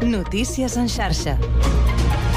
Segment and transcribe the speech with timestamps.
[0.00, 1.36] Notícies en xarxa.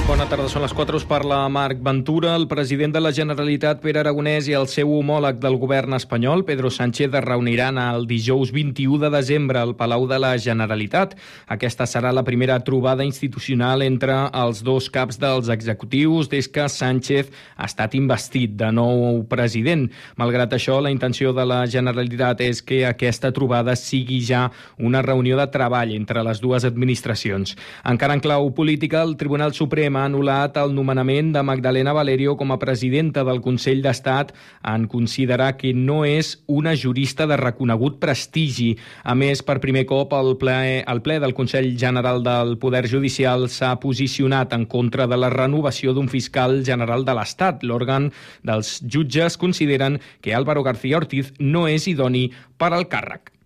[0.01, 2.33] Bona tarda, són les 4, us parla Marc Ventura.
[2.35, 6.71] El president de la Generalitat, Pere Aragonès, i el seu homòleg del govern espanyol, Pedro
[6.73, 11.13] Sánchez, es reuniran el dijous 21 de desembre al Palau de la Generalitat.
[11.53, 17.29] Aquesta serà la primera trobada institucional entre els dos caps dels executius des que Sánchez
[17.55, 19.85] ha estat investit de nou president.
[20.17, 24.47] Malgrat això, la intenció de la Generalitat és que aquesta trobada sigui ja
[24.79, 27.55] una reunió de treball entre les dues administracions.
[27.85, 32.53] Encara en clau política, el Tribunal Suprem ha anul·lat el nomenament de Magdalena Valerio com
[32.53, 34.33] a presidenta del Consell d'Estat
[34.71, 38.69] en considerar que no és una jurista de reconegut prestigi.
[39.03, 43.49] A més, per primer cop, el ple, el ple del Consell General del Poder Judicial
[43.49, 47.65] s'ha posicionat en contra de la renovació d'un fiscal general de l'Estat.
[47.67, 48.11] L'òrgan
[48.47, 53.40] dels jutges consideren que Álvaro García Ortiz no és idoni per al càrrec.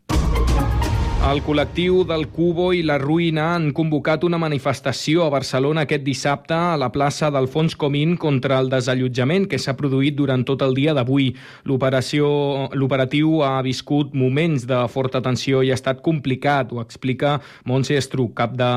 [1.26, 6.54] El col·lectiu del Cubo i la Ruïna han convocat una manifestació a Barcelona aquest dissabte
[6.54, 10.94] a la plaça d'Alfons Comín contra el desallotjament que s'ha produït durant tot el dia
[10.94, 11.32] d'avui.
[11.66, 18.36] L'operatiu ha viscut moments de forta tensió i ha estat complicat, ho explica Montse Estruc,
[18.38, 18.70] cap de,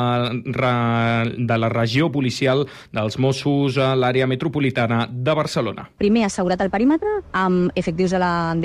[1.36, 2.64] de la regió policial
[2.96, 5.90] dels Mossos a l'àrea metropolitana de Barcelona.
[6.00, 8.56] Primer assegurat el perímetre amb efectius de la,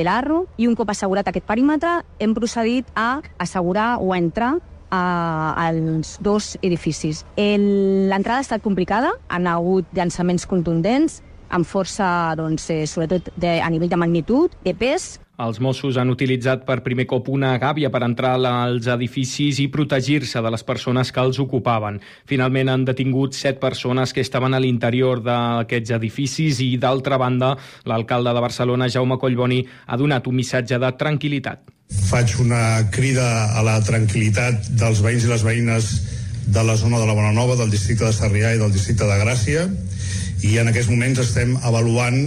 [0.56, 6.58] i un cop assegurat aquest perímetre hem procedit a assegurar assegurar o entrar als dos
[6.62, 7.26] edificis.
[7.36, 11.24] L'entrada ha estat complicada, han hagut llançaments contundents,
[11.54, 12.08] amb força,
[12.40, 16.84] doncs, eh, sobretot de, a nivell de magnitud, de pes, els Mossos han utilitzat per
[16.86, 21.40] primer cop una gàbia per entrar als edificis i protegir-se de les persones que els
[21.42, 21.98] ocupaven.
[22.30, 27.56] Finalment han detingut set persones que estaven a l'interior d'aquests edificis i, d'altra banda,
[27.90, 31.66] l'alcalde de Barcelona, Jaume Collboni, ha donat un missatge de tranquil·litat.
[32.12, 35.90] Faig una crida a la tranquil·litat dels veïns i les veïnes
[36.46, 39.66] de la zona de la Bonanova, del districte de Sarrià i del districte de Gràcia,
[40.44, 42.20] i en aquests moments estem avaluant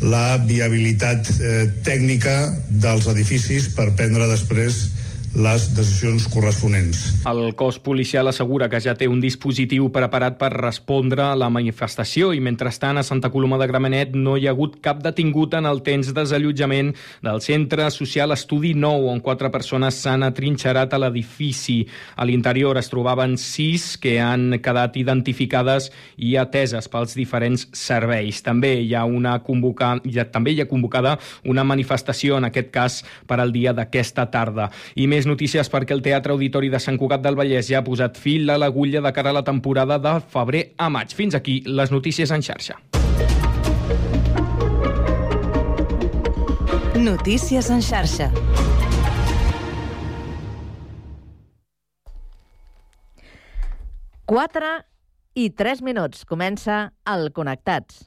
[0.00, 2.34] la viabilitat eh, tècnica
[2.70, 4.86] dels edificis per prendre després
[5.34, 7.22] les decisions corresponents.
[7.28, 12.32] El cos policial assegura que ja té un dispositiu preparat per respondre a la manifestació
[12.34, 15.84] i, mentrestant, a Santa Coloma de Gramenet no hi ha hagut cap detingut en el
[15.86, 16.90] temps desallotjament
[17.22, 21.84] del Centre Social Estudi Nou, on quatre persones s'han atrinxerat a l'edifici.
[22.16, 28.42] A l'interior es trobaven sis que han quedat identificades i ateses pels diferents serveis.
[28.42, 29.94] També hi ha una convoca...
[30.10, 34.70] ja, també hi ha convocada una manifestació, en aquest cas, per al dia d'aquesta tarda.
[34.98, 37.84] I més més notícies perquè el Teatre Auditori de Sant Cugat del Vallès ja ha
[37.84, 41.12] posat fil a l'agulla de cara a la temporada de febrer a maig.
[41.12, 42.78] Fins aquí les notícies en xarxa.
[46.96, 48.30] Notícies en xarxa.
[54.24, 54.76] Quatre
[55.34, 56.24] i tres minuts.
[56.24, 58.06] Comença el Connectats.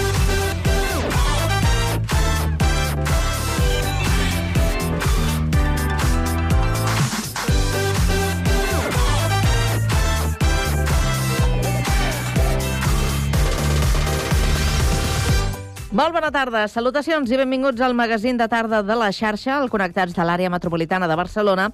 [15.91, 20.13] Molt bona tarda, salutacions i benvinguts al magazín de tarda de la xarxa, el Connectats
[20.15, 21.65] de l'àrea metropolitana de Barcelona,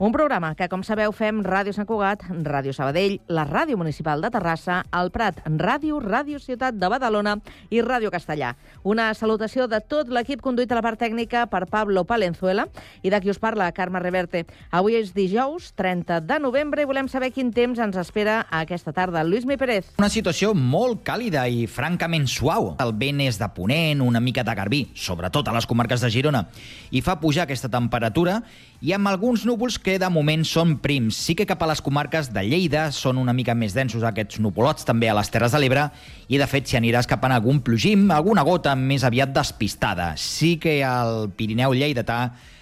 [0.00, 4.30] un programa que, com sabeu, fem Ràdio Sant Cugat, Ràdio Sabadell, la Ràdio Municipal de
[4.32, 7.34] Terrassa, el Prat Ràdio, Ràdio Ciutat de Badalona
[7.68, 8.54] i Ràdio Castellà.
[8.82, 12.64] Una salutació de tot l'equip conduït a la part tècnica per Pablo Palenzuela
[13.04, 14.46] i de qui us parla, Carme Reverte.
[14.72, 19.20] Avui és dijous, 30 de novembre, i volem saber quin temps ens espera aquesta tarda.
[19.20, 19.92] Lluís Mi Pérez.
[20.00, 22.72] Una situació molt càlida i francament suau.
[22.80, 26.46] El vent és de ponent, una mica de garbí, sobretot a les comarques de Girona,
[26.94, 28.38] i fa pujar aquesta temperatura
[28.80, 31.18] i amb alguns núvols que de moment són prims.
[31.18, 34.86] Sí que cap a les comarques de Lleida són una mica més densos aquests nuvolots,
[34.86, 35.88] també a les Terres de l'Ebre,
[36.28, 40.12] i de fet s'hi anirà escapant algun plogim, alguna gota més aviat despistada.
[40.16, 42.20] Sí que al Pirineu lleidatà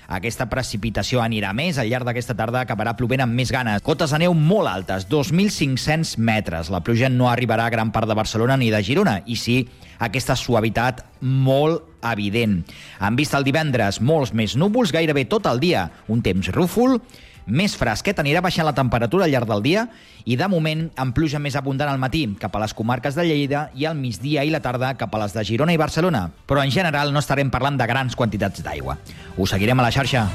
[0.09, 1.79] aquesta precipitació anirà més.
[1.79, 3.83] Al llarg d'aquesta tarda acabarà plovent amb més ganes.
[3.85, 6.71] Cotes de neu molt altes, 2.500 metres.
[6.71, 9.63] La pluja no arribarà a gran part de Barcelona ni de Girona, i sí
[10.05, 12.61] aquesta suavitat molt evident.
[13.01, 15.89] En vista el divendres, molts més núvols gairebé tot el dia.
[16.09, 16.99] Un temps rúfol,
[17.47, 19.87] més fresquet, anirà baixant la temperatura al llarg del dia
[20.25, 23.69] i de moment amb pluja més abundant al matí cap a les comarques de Lleida
[23.75, 26.29] i al migdia i la tarda cap a les de Girona i Barcelona.
[26.47, 28.99] Però en general no estarem parlant de grans quantitats d'aigua.
[29.37, 30.29] Us seguirem a la xarxa.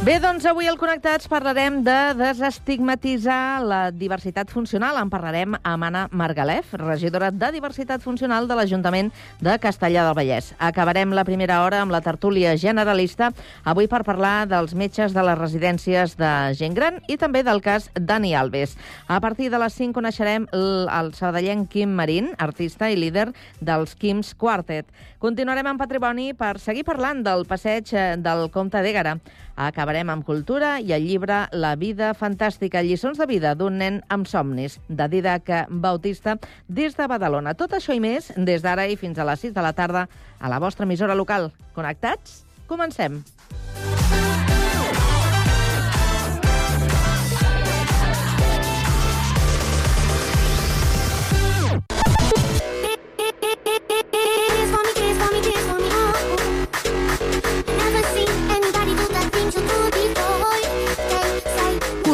[0.00, 4.96] Bé, doncs avui al Connectats parlarem de desestigmatitzar la diversitat funcional.
[4.96, 9.10] En parlarem amb Anna Margalef, regidora de Diversitat Funcional de l'Ajuntament
[9.44, 10.54] de Castellà del Vallès.
[10.56, 13.28] Acabarem la primera hora amb la tertúlia generalista,
[13.68, 17.90] avui per parlar dels metges de les residències de gent gran i també del cas
[17.92, 18.78] Dani Alves.
[19.04, 23.92] A partir de les 5 coneixerem el, el sabadellenc Quim Marín, artista i líder dels
[24.00, 24.88] Quims Quartet.
[25.20, 29.18] Continuarem amb Patrimoni per seguir parlant del passeig eh, del Comte d'Égara.
[29.60, 34.24] Acabarem amb cultura i el llibre La vida fantàstica, lliçons de vida d'un nen amb
[34.24, 36.38] somnis, de Didac Bautista,
[36.68, 37.52] des de Badalona.
[37.52, 40.08] Tot això i més des d'ara i fins a les 6 de la tarda
[40.40, 41.52] a la vostra emissora local.
[41.76, 42.46] Connectats?
[42.70, 43.20] Comencem.
[43.20, 43.59] Tears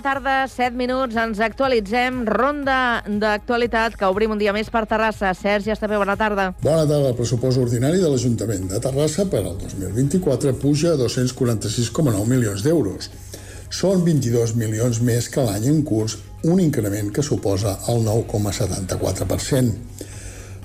[0.00, 2.24] Tarda, 7 minuts, ens actualitzem.
[2.28, 5.32] Ronda d'actualitat que obrim un dia més per Terrassa.
[5.36, 6.50] Sergi Estapé, bona tarda.
[6.62, 7.12] Bona tarda.
[7.12, 13.10] El pressupost ordinari de l'Ajuntament de Terrassa per al 2024 puja a 246,9 milions d'euros.
[13.70, 16.18] Són 22 milions més que l'any en curs,
[16.48, 19.72] un increment que suposa el 9,74%.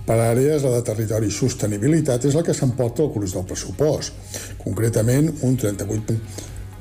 [0.06, 4.14] Per àrees, la de territori i sostenibilitat és la que s'emporta el gruix del pressupost.
[4.62, 6.20] Concretament, un 38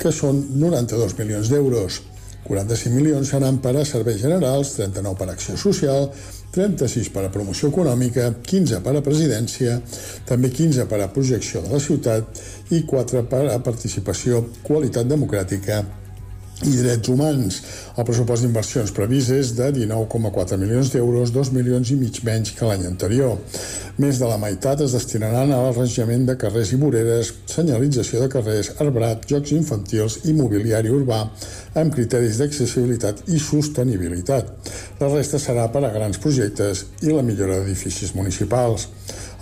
[0.00, 2.02] que són 92 milions d'euros.
[2.44, 6.10] 45 milions seran per a serveis generals, 39 per a acció social,
[6.54, 9.80] 36 per a promoció econòmica, 15 per a presidència,
[10.28, 12.44] també 15 per a projecció de la ciutat
[12.76, 15.82] i 4 per a participació, qualitat democràtica
[16.62, 17.60] i drets humans.
[17.98, 22.68] El pressupost d'inversions previst és de 19,4 milions d'euros, 2 milions i mig menys que
[22.68, 23.36] l'any anterior.
[23.98, 28.72] Més de la meitat es destinaran a l'arranjament de carrers i voreres, senyalització de carrers,
[28.82, 31.20] arbrat, jocs infantils i mobiliari urbà
[31.78, 34.50] amb criteris d'accessibilitat i sostenibilitat.
[34.98, 38.88] La resta serà per a grans projectes i la millora d'edificis municipals.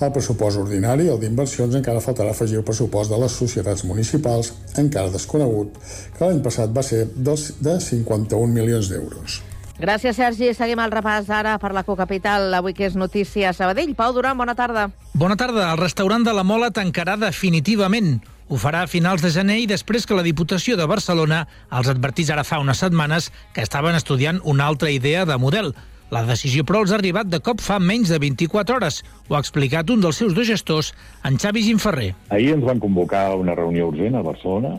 [0.02, 4.50] Al pressupost ordinari, el d'inversions, encara faltarà afegir el pressupost de les societats municipals,
[4.82, 5.78] encara desconegut,
[6.16, 9.38] que l'any passat va ser dels, de 51 milions d'euros.
[9.82, 10.50] Gràcies, Sergi.
[10.54, 12.52] Seguim el repàs ara per la cocapital.
[12.54, 13.94] Avui que és notícia a Sabadell.
[13.98, 14.88] Pau Duran, bona tarda.
[15.14, 15.70] Bona tarda.
[15.72, 18.20] El restaurant de la Mola tancarà definitivament.
[18.52, 22.30] Ho farà a finals de gener i després que la Diputació de Barcelona els advertís
[22.30, 25.72] ara fa unes setmanes que estaven estudiant una altra idea de model.
[26.12, 28.98] La decisió, però, els ha arribat de cop fa menys de 24 hores.
[29.30, 30.90] Ho ha explicat un dels seus dos gestors,
[31.24, 32.10] en Xavi Ginferrer.
[32.28, 34.74] Ahir ens van convocar a una reunió urgent a Barcelona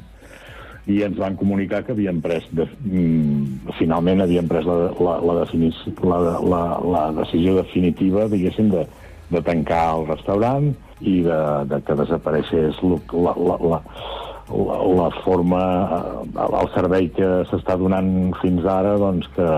[0.86, 5.48] i ens van comunicar que havien pres, de, mm, finalment havien pres la, la, la,
[5.48, 6.22] la,
[6.54, 6.62] la,
[6.94, 8.86] la decisió definitiva, diguéssim, de,
[9.34, 10.70] de tancar el restaurant
[11.02, 13.82] i de, de que desapareixés la, la, la,
[14.54, 15.66] la, la forma,
[15.98, 19.52] eh, el servei que s'està donant fins ara, doncs que,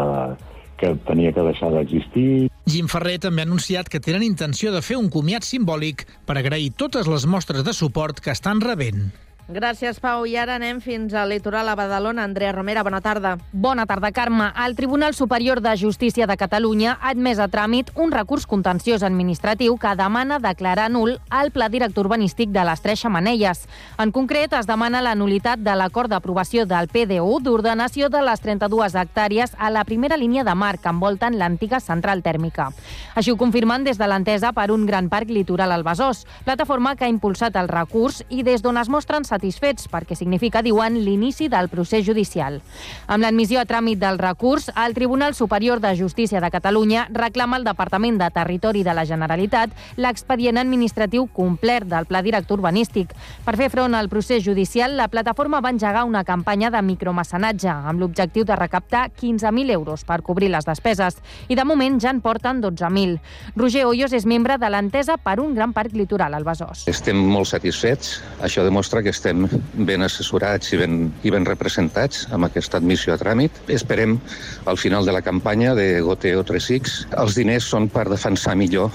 [0.79, 5.11] que tenia que deixar d'existir Ginferrer també ha anunciat que tenen intenció de fer un
[5.13, 9.11] comiat simbòlic per agrair totes les mostres de suport que estan rebent.
[9.47, 10.23] Gràcies, Pau.
[10.25, 12.23] I ara anem fins al litoral a Badalona.
[12.25, 13.35] Andrea Romera, bona tarda.
[13.51, 14.47] Bona tarda, Carme.
[14.65, 19.77] El Tribunal Superior de Justícia de Catalunya ha admès a tràmit un recurs contenciós administratiu
[19.77, 23.67] que demana declarar nul el pla director urbanístic de les Tres Xamanelles.
[24.01, 28.97] En concret, es demana la nulitat de l'acord d'aprovació del PDU d'ordenació de les 32
[28.97, 32.71] hectàrees a la primera línia de mar que envolten l'antiga central tèrmica.
[33.13, 37.05] Així ho confirmen des de l'entesa per un gran parc litoral al Besòs, plataforma que
[37.05, 41.69] ha impulsat el recurs i des d'on es mostren satisfets perquè significa, diuen, l'inici del
[41.69, 42.61] procés judicial.
[43.07, 47.67] Amb l'admissió a tràmit del recurs, el Tribunal Superior de Justícia de Catalunya reclama al
[47.67, 53.11] Departament de Territori de la Generalitat l'expedient administratiu complet del Pla Director Urbanístic.
[53.45, 57.99] Per fer front al procés judicial, la plataforma va engegar una campanya de micromecenatge amb
[57.99, 62.61] l'objectiu de recaptar 15.000 euros per cobrir les despeses i de moment ja en porten
[62.63, 63.19] 12.000.
[63.55, 66.85] Roger Hoyos és membre de l'Entesa per un gran parc litoral al Besòs.
[66.91, 68.19] Estem molt satisfets.
[68.45, 73.19] Això demostra que estem ben assessorats i ben, i ben representats amb aquesta admissió a
[73.21, 73.57] tràmit.
[73.71, 74.17] Esperem,
[74.65, 78.91] al final de la campanya de Goteo 3X, els diners són per defensar millor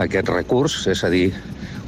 [0.00, 1.30] aquest recurs, és a dir,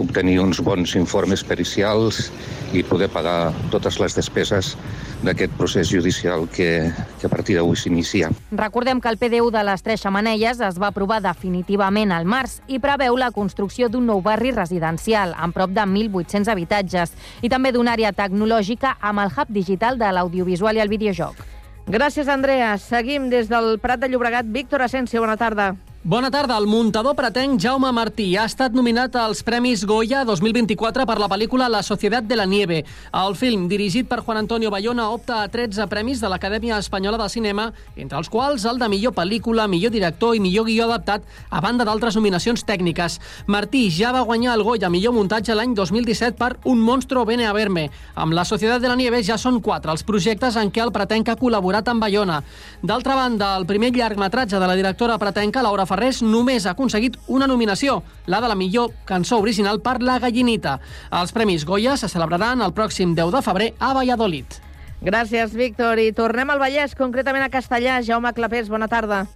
[0.02, 2.28] obtenir uns bons informes pericials
[2.72, 4.74] i poder pagar totes les despeses
[5.22, 6.90] d'aquest procés judicial que,
[7.20, 8.30] que a partir d'avui s'inicia.
[8.50, 12.80] Recordem que el PDU de les Tres Xamanelles es va aprovar definitivament al març i
[12.82, 17.94] preveu la construcció d'un nou barri residencial amb prop de 1.800 habitatges i també d'una
[17.94, 21.38] àrea tecnològica amb el hub digital de l'audiovisual i el videojoc.
[21.86, 22.76] Gràcies, Andrea.
[22.78, 24.46] Seguim des del Prat de Llobregat.
[24.46, 25.72] Víctor Asensio, bona tarda.
[26.04, 26.56] Bona tarda.
[26.58, 31.68] El muntador pretenc Jaume Martí ha estat nominat als Premis Goya 2024 per la pel·lícula
[31.70, 32.80] La Societat de la Nieve.
[33.14, 37.30] El film, dirigit per Juan Antonio Bayona, opta a 13 premis de l'Acadèmia Espanyola del
[37.30, 41.60] Cinema, entre els quals el de millor pel·lícula, millor director i millor guió adaptat, a
[41.62, 43.20] banda d'altres nominacions tècniques.
[43.46, 47.54] Martí ja va guanyar el Goya millor muntatge l'any 2017 per Un monstro bene a
[47.54, 47.92] verme.
[48.16, 51.30] Amb La Societat de la Nieve ja són quatre els projectes en què el pretenc
[51.30, 52.42] ha col·laborat amb Bayona.
[52.82, 57.46] D'altra banda, el primer llargmetratge de la directora pretenca, Laura Ferrés només ha aconseguit una
[57.50, 60.78] nominació, la de la millor cançó original per La Gallinita.
[61.20, 64.56] Els Premis Goya se celebraran el pròxim 10 de febrer a Valladolid.
[65.04, 66.00] Gràcies, Víctor.
[66.00, 67.98] I tornem al Vallès, concretament a Castellà.
[68.06, 69.26] Jaume Clapés, bona tarda.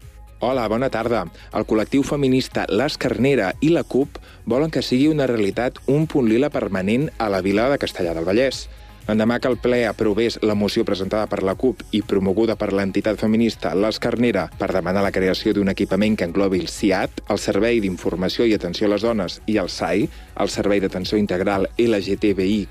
[0.40, 1.26] Hola, bona tarda.
[1.52, 4.16] El col·lectiu feminista Les Carnera i la CUP
[4.48, 8.24] volen que sigui una realitat un punt lila permanent a la vila de Castellà del
[8.24, 8.64] Vallès.
[9.06, 13.20] L'endemà que el ple aprovés la moció presentada per la CUP i promoguda per l'entitat
[13.20, 17.78] feminista Les Carnera per demanar la creació d'un equipament que englobi el CIAT, el Servei
[17.84, 20.08] d'Informació i Atenció a les Dones, i el SAI,
[20.42, 22.66] el Servei d'Atenció Integral LGTBI+,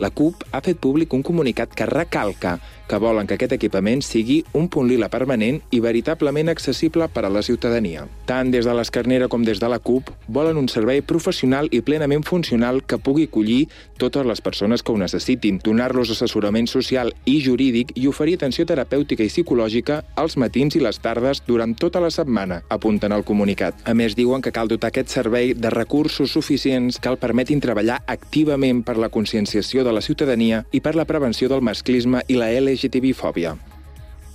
[0.00, 2.54] la CUP ha fet públic un comunicat que recalca
[2.90, 7.30] que volen que aquest equipament sigui un punt lila permanent i veritablement accessible per a
[7.30, 8.08] la ciutadania.
[8.26, 12.26] Tant des de l'Escarnera com des de la CUP volen un servei professional i plenament
[12.26, 13.68] funcional que pugui acollir
[14.00, 19.22] totes les persones que ho necessitin, donar-los assessorament social i jurídic i oferir atenció terapèutica
[19.22, 23.76] i psicològica als matins i les tardes durant tota la setmana, apunten al comunicat.
[23.84, 28.00] A més, diuen que cal dotar aquest servei de recursos suficients que el permetin treballar
[28.10, 32.50] activament per la conscienciació de la ciutadania i per la prevenció del masclisme i la
[32.80, 33.58] CCTV-Phobia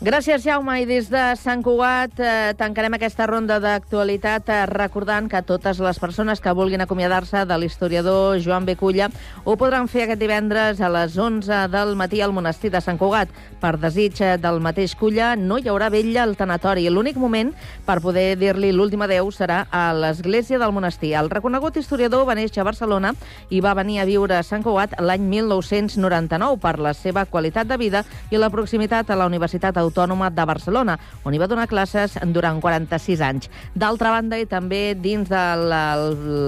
[0.05, 0.75] Gràcies, Jaume.
[0.83, 5.97] I des de Sant Cugat eh, tancarem aquesta ronda d'actualitat eh, recordant que totes les
[5.97, 9.07] persones que vulguin acomiadar-se de l'historiador Joan Beculla
[9.45, 13.31] ho podran fer aquest divendres a les 11 del matí al monestir de Sant Cugat.
[13.63, 16.85] Per desig eh, del mateix Culla no hi haurà vella al tanatori.
[16.93, 17.49] L'únic moment
[17.87, 21.15] per poder dir-li l'últim adeu serà a l'església del monestir.
[21.17, 23.15] El reconegut historiador va néixer a Barcelona
[23.49, 27.81] i va venir a viure a Sant Cugat l'any 1999 per la seva qualitat de
[27.81, 32.17] vida i la proximitat a la Universitat Autònoma de Barcelona, on hi va donar classes
[32.33, 33.49] durant 46 anys.
[33.73, 35.83] D'altra banda, i també dins de la,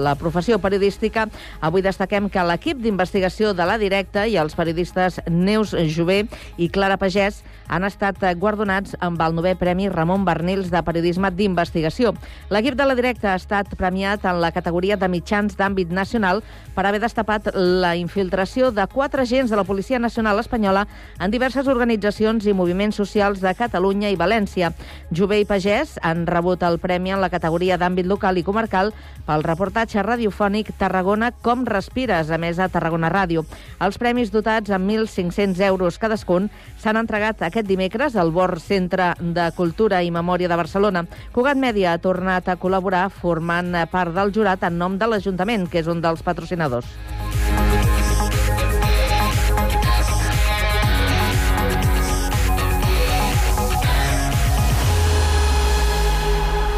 [0.04, 1.28] la professió periodística,
[1.60, 6.26] avui destaquem que l'equip d'investigació de la Directa i els periodistes Neus Jové
[6.58, 12.14] i Clara Pagès han estat guardonats amb el novè Premi Ramon Bernils de Periodisme d'Investigació.
[12.50, 16.42] L'equip de la Directa ha estat premiat en la categoria de mitjans d'àmbit nacional
[16.74, 20.86] per haver destapat la infiltració de quatre agents de la Policia Nacional Espanyola
[21.20, 24.70] en diverses organitzacions i moviments socials de Catalunya i València.
[25.12, 28.94] Jové i Pagès han rebut el premi en la categoria d'àmbit local i comarcal
[29.26, 33.44] pel reportatge radiofònic Tarragona Com respires, a més a Tarragona Ràdio.
[33.84, 36.48] Els premis dotats amb 1.500 euros cadascun
[36.80, 41.04] s'han entregat aquest dimecres al Bord Centre de Cultura i Memòria de Barcelona.
[41.36, 45.84] Cugat Mèdia ha tornat a col·laborar formant part del jurat en nom de l'Ajuntament, que
[45.84, 46.88] és un dels patrocinadors.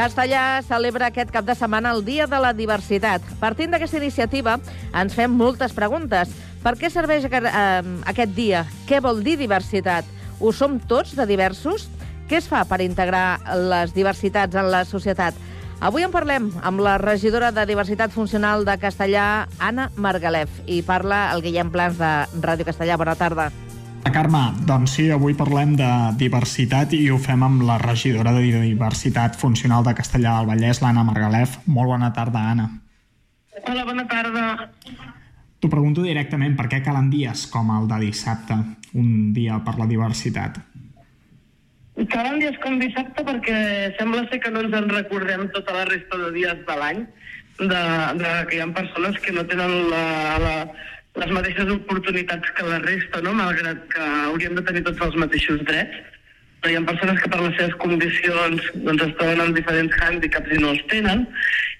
[0.00, 3.20] Castellà celebra aquest cap de setmana el Dia de la Diversitat.
[3.36, 4.54] Partint d'aquesta iniciativa,
[4.96, 6.32] ens fem moltes preguntes.
[6.64, 8.64] Per què serveix aquest, eh, aquest dia?
[8.88, 10.08] Què vol dir diversitat?
[10.40, 11.90] Ho som tots de diversos?
[12.30, 15.34] Què es fa per integrar les diversitats en la societat?
[15.80, 21.26] Avui en parlem amb la regidora de Diversitat Funcional de Castellà, Anna Margalef, i parla
[21.34, 22.96] el Guillem Plans de Ràdio Castellà.
[22.96, 23.50] Bona tarda.
[24.08, 25.88] Carme, doncs sí, avui parlem de
[26.18, 31.04] diversitat i ho fem amb la regidora de Diversitat Funcional de Castellà del Vallès, l'Anna
[31.04, 31.58] Margalef.
[31.68, 32.66] Molt bona tarda, Anna.
[33.60, 34.46] Hola, bona tarda.
[35.60, 38.56] T'ho pregunto directament, per què calen dies com el de dissabte,
[38.96, 40.56] un dia per la diversitat?
[42.10, 43.58] Calen dies com dissabte perquè
[43.98, 47.04] sembla ser que no ens en recordem tota la resta de dies de l'any,
[47.60, 47.82] de,
[48.22, 50.04] de que hi ha persones que no tenen la,
[50.40, 50.54] la,
[51.20, 53.34] les mateixes oportunitats que la resta, no?
[53.36, 56.00] malgrat que hauríem de tenir tots els mateixos drets.
[56.60, 60.52] Però hi ha persones que per les seves condicions doncs, es troben amb diferents hàndicaps
[60.52, 61.24] i no els tenen,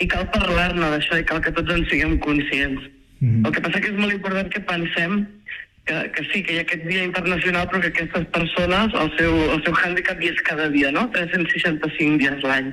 [0.00, 2.86] i cal parlar-ne d'això i cal que tots en siguem conscients.
[3.20, 3.44] Mm.
[3.44, 5.18] El que passa que és molt important que pensem
[5.84, 9.36] que, que sí, que hi ha aquest dia internacional, però que aquestes persones, el seu,
[9.56, 11.06] el seu hàndicap hi és cada dia, no?
[11.16, 12.72] 365 dies l'any.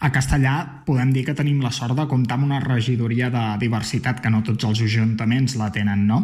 [0.00, 0.54] A Castellà
[0.86, 4.42] podem dir que tenim la sort de comptar amb una regidoria de diversitat que no
[4.46, 6.22] tots els ajuntaments la tenen, no?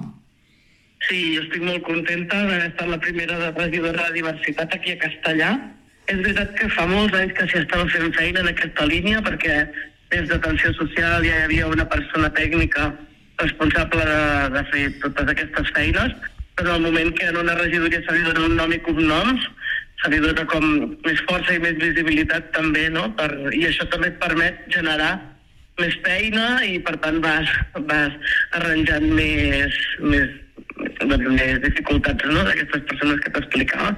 [1.08, 5.00] Sí, jo estic molt contenta d'haver estat la primera de regidora de diversitat aquí a
[5.04, 5.52] Castellà.
[6.10, 9.62] És veritat que fa molts anys que s'hi estava fent feina en aquesta línia perquè
[10.10, 12.90] des d'atenció social ja hi havia una persona tècnica
[13.38, 14.20] responsable de,
[14.56, 16.12] de fer totes aquestes feines,
[16.58, 19.46] però en el moment que en una regidoria se li dona un nom i cognoms,
[20.00, 20.64] se li dona com
[21.04, 23.08] més força i més visibilitat també, no?
[23.18, 25.12] Per, I això també et permet generar
[25.80, 27.52] més feina i per tant vas,
[27.88, 30.28] vas arranjant més, més,
[31.00, 32.44] doncs, més dificultats no?
[32.48, 33.94] d'aquestes persones que t'explicava.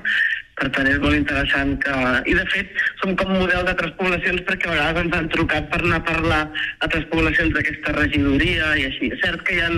[0.61, 1.95] Per tant, és molt interessant que...
[2.29, 5.81] I, de fet, som com model d'altres poblacions perquè a vegades ens han trucat per
[5.81, 6.51] anar a parlar a
[6.87, 9.09] altres poblacions d'aquesta regidoria i així.
[9.17, 9.71] És cert que hi ha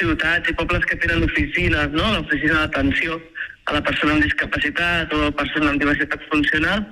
[0.00, 2.10] ciutats i pobles que tenen oficines, no?
[2.16, 3.20] L'oficina d'atenció
[3.66, 6.84] a la persona amb discapacitat o a la persona amb diversitat funcional,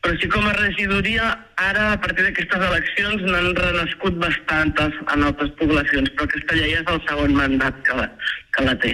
[0.00, 5.54] però així com a regidoria, ara, a partir d'aquestes eleccions, n'han renascut bastantes en altres
[5.60, 8.10] poblacions, però Castellà ja és el segon mandat que la,
[8.54, 8.92] que la té.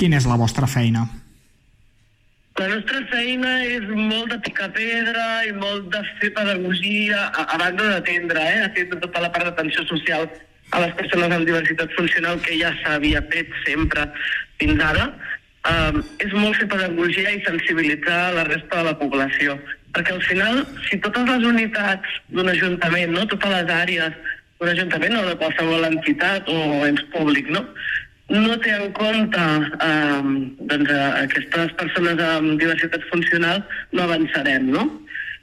[0.00, 1.04] Quina és la vostra feina?
[2.58, 7.60] La nostra feina és molt de picar pedra i molt de fer pedagogia, a, a
[7.62, 8.60] banda d'atendre, eh?
[8.68, 10.28] atendre tota la part d'atenció social
[10.74, 14.06] a les persones amb diversitat funcional que ja s'havia fet sempre
[14.62, 15.08] fins ara.
[15.64, 19.56] Um, és molt fer pedagogia i sensibilitzar la resta de la població.
[19.96, 23.24] Perquè al final, si totes les unitats d'un ajuntament, no?
[23.30, 24.18] totes les àrees
[24.60, 27.64] d'un ajuntament o de qualsevol entitat o ens públic, no?
[28.28, 29.46] no té en compte
[29.86, 30.20] eh,
[30.68, 34.86] doncs, aquestes persones amb diversitat funcional, no avançarem, no?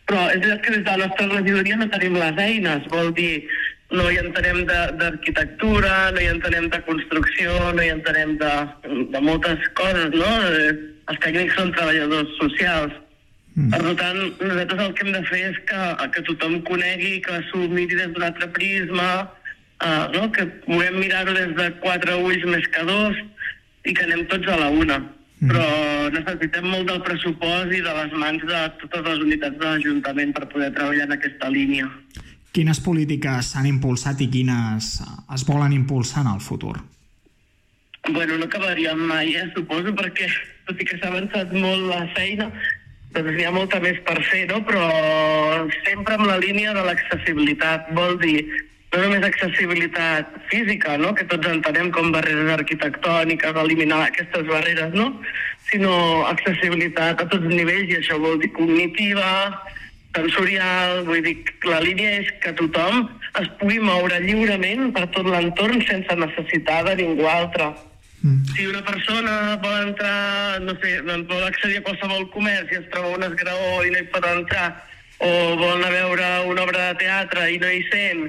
[0.10, 3.46] Però és veritat que des de la nostra regidoria no tenim les eines, vol dir,
[3.92, 8.54] no hi entenem de- d'arquitectura, no hi entenem de construcció, no hi entenem de,
[9.12, 10.32] de moltes coses, no?
[10.48, 10.74] Eh,
[11.12, 12.94] Els tècnics són treballadors socials.
[13.56, 13.72] Mm.
[13.74, 15.80] Per tant, nosaltres el que hem de fer és que,
[16.14, 19.10] que tothom conegui, que s'ho miri des d'un altre prisma,
[19.84, 20.30] uh, no?
[20.32, 23.18] que puguem mirar-ho des de quatre ulls més que dos
[23.84, 25.02] i que anem tots a la una.
[25.42, 25.50] Mm.
[25.52, 25.66] Però
[26.16, 30.48] necessitem molt del pressupost i de les mans de totes les unitats de l'Ajuntament per
[30.54, 31.90] poder treballar en aquesta línia.
[32.52, 34.88] Quines polítiques s'han impulsat i quines
[35.36, 36.76] es volen impulsar en el futur?
[38.10, 40.28] Bueno, no acabaríem mai, eh, suposo, perquè
[40.68, 42.50] tot i que s'ha avançat molt la feina,
[43.16, 44.60] doncs hi ha molta més per fer, no?
[44.68, 44.84] Però
[45.86, 47.92] sempre amb la línia de l'accessibilitat.
[47.96, 48.44] Vol dir,
[48.92, 51.14] no només accessibilitat física, no?
[51.16, 55.14] que tots entenem com barreres arquitectòniques, eliminar aquestes barreres, no?
[55.70, 55.94] sinó
[56.28, 59.30] accessibilitat a tots els nivells, i això vol dir cognitiva,
[60.16, 63.08] sensorial, vull dir, la línia és que tothom
[63.40, 67.72] es pugui moure lliurement per tot l'entorn sense necessitar de ningú altre.
[68.22, 68.46] Mm.
[68.54, 72.90] Si una persona vol entrar, no sé, doncs vol accedir a qualsevol comerç i es
[72.94, 74.68] troba un esgraó i no hi pot entrar,
[75.22, 78.28] o vol anar a veure una obra de teatre i no hi sent,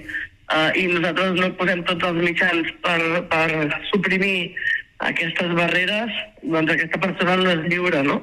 [0.52, 3.00] uh, i nosaltres no posem tots els mitjans per,
[3.32, 3.48] per
[3.90, 4.52] suprimir
[5.02, 8.20] aquestes barreres, doncs aquesta persona no és lliure, no?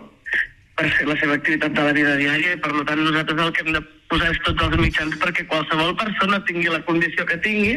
[0.80, 3.65] Per fer la seva activitat de la vida diària i per tant nosaltres el que
[3.65, 7.76] hem de posar és tots els mitjans perquè qualsevol persona tingui la condició que tingui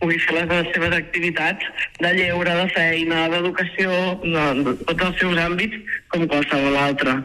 [0.00, 1.64] pugui fer les seves activitats
[1.98, 3.90] de lleure, de feina, d'educació,
[4.22, 7.16] de, de tots els seus àmbits com qualsevol altre.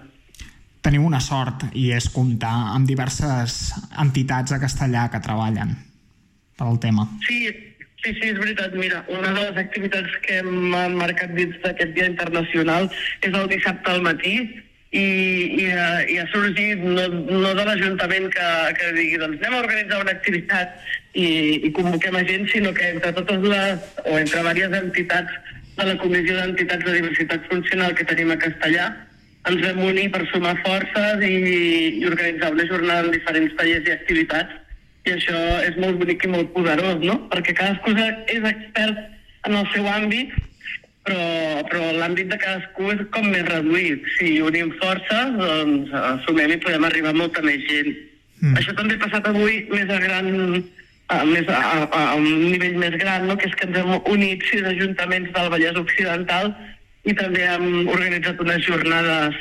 [0.84, 3.60] Teniu una sort i és comptar amb diverses
[4.02, 5.78] entitats a castellà que treballen
[6.60, 7.06] pel tema.
[7.28, 7.46] Sí,
[8.02, 8.74] sí, sí, és veritat.
[8.76, 12.90] Mira, una de les activitats que hem marcat dins d'aquest dia internacional
[13.22, 14.36] és el dissabte al matí,
[14.94, 15.06] i,
[15.58, 15.66] i,
[16.14, 20.14] i ha sorgit no, no de l'Ajuntament que, que digui doncs anem a organitzar una
[20.14, 20.76] activitat
[21.18, 21.26] i,
[21.66, 25.40] i convoquem a gent, sinó que entre totes les, o entre diverses entitats
[25.80, 28.92] de la Comissió d'Entitats de Diversitat Funcional que tenim a Castellà,
[29.50, 31.34] ens vam unir per sumar forces i,
[32.00, 34.62] i organitzar una jornada amb diferents tallers i activitats
[35.10, 37.18] i això és molt bonic i molt poderós, no?
[37.34, 39.02] Perquè cadascú és expert
[39.50, 40.32] en el seu àmbit
[41.08, 41.24] però,
[41.70, 44.06] però l'àmbit de cadascú és com més reduït.
[44.18, 47.92] Si unim forces, doncs assumem i podem arribar a molta més gent.
[48.42, 48.56] Mm.
[48.60, 50.30] Això també ha passat avui més a gran
[51.14, 53.38] a, més a, a, a un nivell més gran, no?
[53.40, 56.54] que és que ens hem unit sis ajuntaments del Vallès Occidental
[57.04, 59.36] i també hem organitzat unes jornades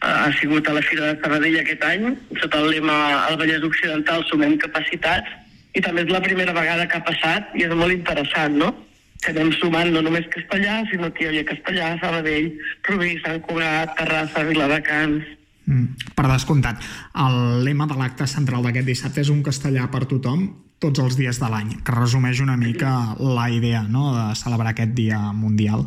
[0.00, 2.06] ha sigut a la Fira de Sabadell aquest any,
[2.40, 2.96] sota el lema
[3.26, 5.28] al Vallès Occidental sumem capacitats,
[5.76, 8.72] i també és la primera vegada que ha passat i és molt interessant, no?
[9.20, 12.50] Que anem sumant no només castellà, sinó que hi havia castellà, Sabadell,
[12.88, 15.36] Rubí, Sant Cugat, Terrassa, Viladecans...
[15.70, 16.82] Mm, per descomptat,
[17.26, 20.48] el lema de l'acte central d'aquest dissabte és un castellà per tothom
[20.80, 24.96] tots els dies de l'any, que resumeix una mica la idea no?, de celebrar aquest
[24.96, 25.84] dia mundial.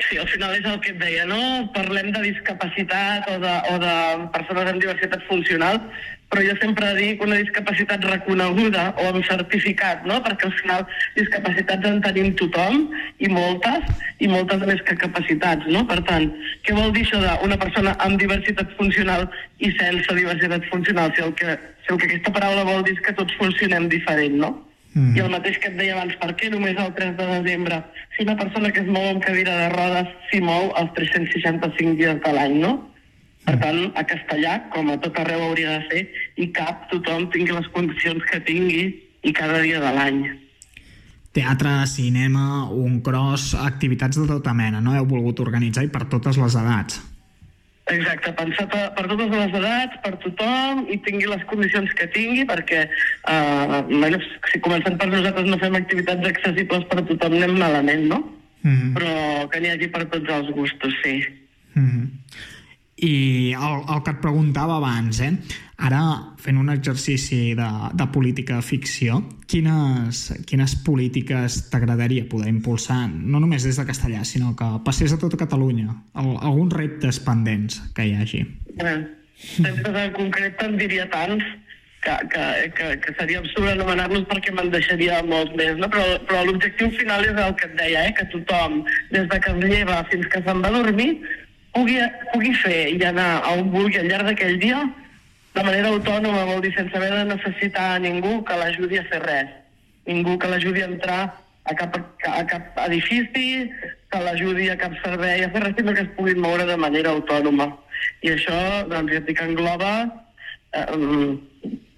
[0.00, 1.40] Sí, al final és el que et deia, no?
[1.74, 3.96] Parlem de discapacitat o de, o de
[4.32, 5.82] persones amb diversitat funcional,
[6.30, 10.20] però jo sempre dic una discapacitat reconeguda o amb certificat, no?
[10.22, 10.84] Perquè al final
[11.16, 12.84] discapacitats en tenim tothom
[13.18, 13.90] i moltes,
[14.22, 15.82] i moltes més que capacitats, no?
[15.90, 16.30] Per tant,
[16.66, 19.26] què vol dir això d'una persona amb diversitat funcional
[19.58, 21.10] i sense diversitat funcional?
[21.16, 24.38] Si el que, si el que aquesta paraula vol dir és que tots funcionem diferent,
[24.38, 24.54] no?
[24.94, 25.16] Mm.
[25.16, 27.82] I el mateix que et deia abans, per què només el 3 de desembre?
[28.14, 32.22] Si una persona que es mou amb cadira de rodes s'hi mou els 365 dies
[32.22, 32.72] de l'any, no?
[33.46, 36.02] Per tant, a castellà, com a tot arreu hauria de ser,
[36.36, 38.84] i cap tothom tingui les condicions que tingui
[39.22, 40.20] i cada dia de l'any.
[41.32, 44.96] Teatre, cinema, un cross, activitats de tota mena, no?
[44.98, 47.00] Heu volgut organitzar i per totes les edats.
[47.90, 52.44] Exacte, pensat per, per totes les edats, per tothom, i tingui les condicions que tingui,
[52.46, 58.06] perquè eh, bueno, si comencem per nosaltres no fem activitats accessibles per tothom, anem malament,
[58.12, 58.20] no?
[58.62, 58.92] Mm -hmm.
[58.94, 61.24] Però que n'hi hagi per tots els gustos, sí.
[61.74, 62.06] Mm -hmm.
[63.00, 65.32] I el, el que et preguntava abans, eh?
[65.80, 66.00] ara
[66.40, 73.64] fent un exercici de, de política ficció, quines, quines polítiques t'agradaria poder impulsar, no només
[73.64, 75.88] des de castellà, sinó que passés a tota Catalunya?
[76.20, 78.44] El, alguns reptes pendents que hi hagi?
[78.76, 78.94] Bé,
[79.64, 81.44] reptes en concret te'n diria tants
[82.04, 82.44] que, que,
[82.76, 85.88] que, que seria absurd anomenar-los perquè me'n deixaria molts més, no?
[85.92, 88.16] però, però l'objectiu final és el que et deia, eh?
[88.16, 88.82] que tothom,
[89.12, 91.14] des de que es lleva fins que se'n va dormir,
[91.74, 92.00] pugui,
[92.32, 94.80] pugui fer i anar a on vulgui al llarg d'aquell dia
[95.54, 99.20] de manera autònoma, vol dir sense haver de necessitar a ningú que l'ajudi a fer
[99.24, 99.48] res.
[100.06, 101.20] Ningú que l'ajudi a entrar
[101.66, 103.66] a cap, a cap edifici,
[104.10, 107.14] que l'ajudi a cap servei, a fer res, sinó que es pugui moure de manera
[107.16, 107.66] autònoma.
[108.22, 108.58] I això,
[108.90, 110.86] doncs, ja dic, engloba eh,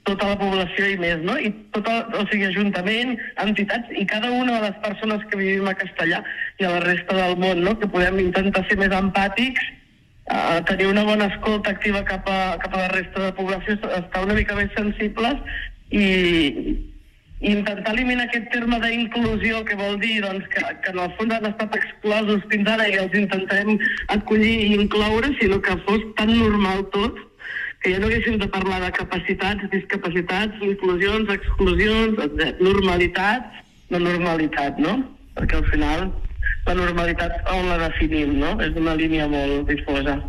[0.09, 1.37] tota la població i més, no?
[1.38, 5.69] I tot el, o sigui, ajuntament, entitats i cada una de les persones que vivim
[5.71, 6.23] a Castellà
[6.59, 7.77] i a la resta del món, no?
[7.79, 9.69] Que podem intentar ser més empàtics,
[10.27, 13.79] eh, tenir una bona escolta activa cap a, cap a la resta de la població,
[14.01, 15.38] estar una mica més sensibles
[15.91, 16.07] i,
[17.43, 21.38] i intentar eliminar aquest terme d'inclusió que vol dir doncs, que, que en el fons
[21.38, 23.79] han estat exclosos fins ara i els intentarem
[24.15, 27.29] acollir i incloure, sinó que fos tan normal tot
[27.83, 32.61] que ja no haguéssim de parlar de capacitats, discapacitats, inclusions, exclusions, etc.
[32.62, 33.49] normalitat,
[33.90, 35.01] no normalitat, no?
[35.37, 36.07] Perquè al final
[36.66, 38.55] la normalitat on la definim, no?
[38.62, 40.21] És una línia molt difosa.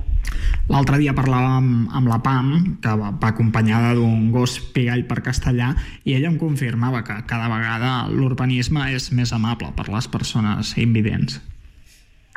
[0.72, 5.74] L'altre dia parlàvem amb la Pam, que va, va acompanyada d'un gos pigall per castellà,
[6.08, 11.42] i ella em confirmava que cada vegada l'urbanisme és més amable per les persones invidents.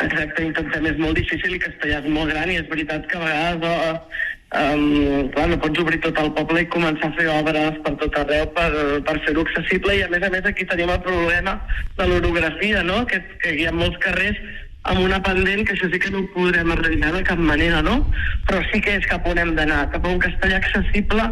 [0.03, 3.23] Exacte, intentem, és molt difícil i castellà és molt gran i és veritat que a
[3.23, 7.93] vegades Um, clar, no pots obrir tot el poble i començar a fer obres per
[7.99, 8.69] tot arreu per,
[9.09, 11.57] per fer-ho accessible i a més a més aquí tenim el problema
[11.99, 13.01] de l'orografia, no?
[13.11, 14.39] que, que hi ha molts carrers
[14.87, 17.99] amb una pendent que això sí que no ho podrem arreglar de cap manera, no?
[18.47, 21.27] Però sí que és cap on hem d'anar, cap a un castellà accessible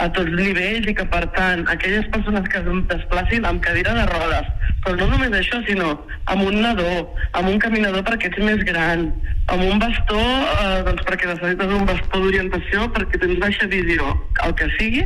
[0.00, 4.06] a tots nivells i que, per tant, aquelles persones que es desplacin amb cadira de
[4.08, 4.48] rodes,
[4.86, 5.88] però no només això, sinó
[6.30, 6.90] amb un nadó,
[7.34, 9.08] amb un caminador perquè ets més gran,
[9.50, 14.12] amb un bastó, eh, doncs perquè necessites un bastó d'orientació perquè tens baixa visió.
[14.46, 15.02] El que sigui,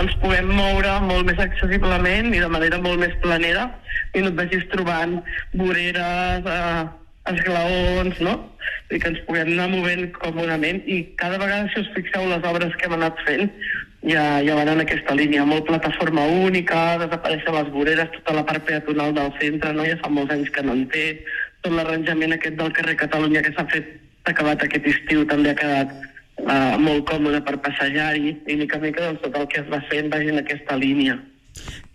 [0.00, 3.68] ens puguem moure molt més accessiblement i de manera molt més planera
[4.16, 5.18] i no et vagis trobant
[5.60, 6.86] voreres, eh,
[7.34, 8.38] esglaons, no?
[8.88, 12.72] I que ens puguem anar movent còmodament i cada vegada, si us fixeu les obres
[12.80, 13.52] que hem anat fent,
[14.02, 18.64] ja, ja van en aquesta línia, molt plataforma única, desapareixen les voreres, tota la part
[18.66, 19.86] peatonal del centre, no?
[19.88, 21.06] ja fa molts anys que no en té,
[21.62, 23.96] tot l'arranjament aquest del carrer Catalunya que s'ha fet,
[24.28, 25.94] acabat aquest estiu, també ha quedat
[26.44, 29.82] uh, molt còmode per passejar-hi, i mica en mica doncs, tot el que es va
[29.90, 31.18] fent vagi en aquesta línia.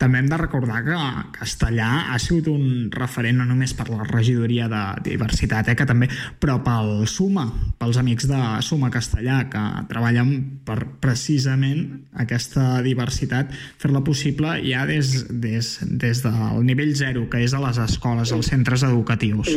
[0.01, 0.97] També hem de recordar que
[1.37, 6.09] Castellà ha sigut un referent no només per la regidoria de diversitat, eh, que també,
[6.41, 7.45] però pel SUMA,
[7.79, 10.33] pels amics de SUMA Castellà, que treballen
[10.67, 11.85] per precisament
[12.25, 17.79] aquesta diversitat, fer-la possible ja des, des, des del nivell zero, que és a les
[17.85, 19.53] escoles, als centres educatius.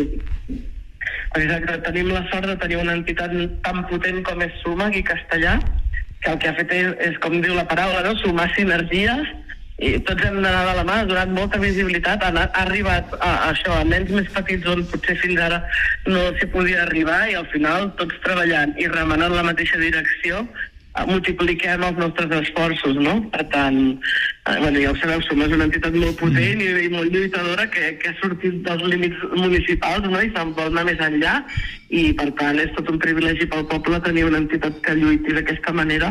[1.37, 5.59] Exacte, tenim la sort de tenir una entitat tan potent com és Suma aquí Castellà,
[6.23, 8.15] que el que ha fet és, és com diu la paraula, no?
[8.23, 9.29] sumar sinergies
[9.77, 13.29] i tots hem d'anar de la mà, ha donat molta visibilitat, ha, ha arribat a,
[13.29, 15.59] a això, a nens més petits on potser fins ara
[16.09, 20.47] no s'hi podia arribar i al final tots treballant i remenant la mateixa direcció
[21.05, 23.19] multipliquem els nostres esforços, no?
[23.33, 23.79] Per tant,
[24.49, 27.93] eh, bueno, ja ho sabeu, som una entitat molt potent i, i molt lluitadora que,
[28.01, 30.23] que ha sortit dels límits municipals no?
[30.23, 31.37] i se'n vol anar més enllà
[31.95, 35.75] i per tant és tot un privilegi pel poble tenir una entitat que lluiti d'aquesta
[35.77, 36.11] manera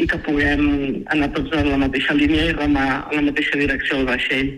[0.00, 0.64] i que puguem
[1.14, 4.50] anar tots en la mateixa línia i remar en la mateixa direcció del vaixell.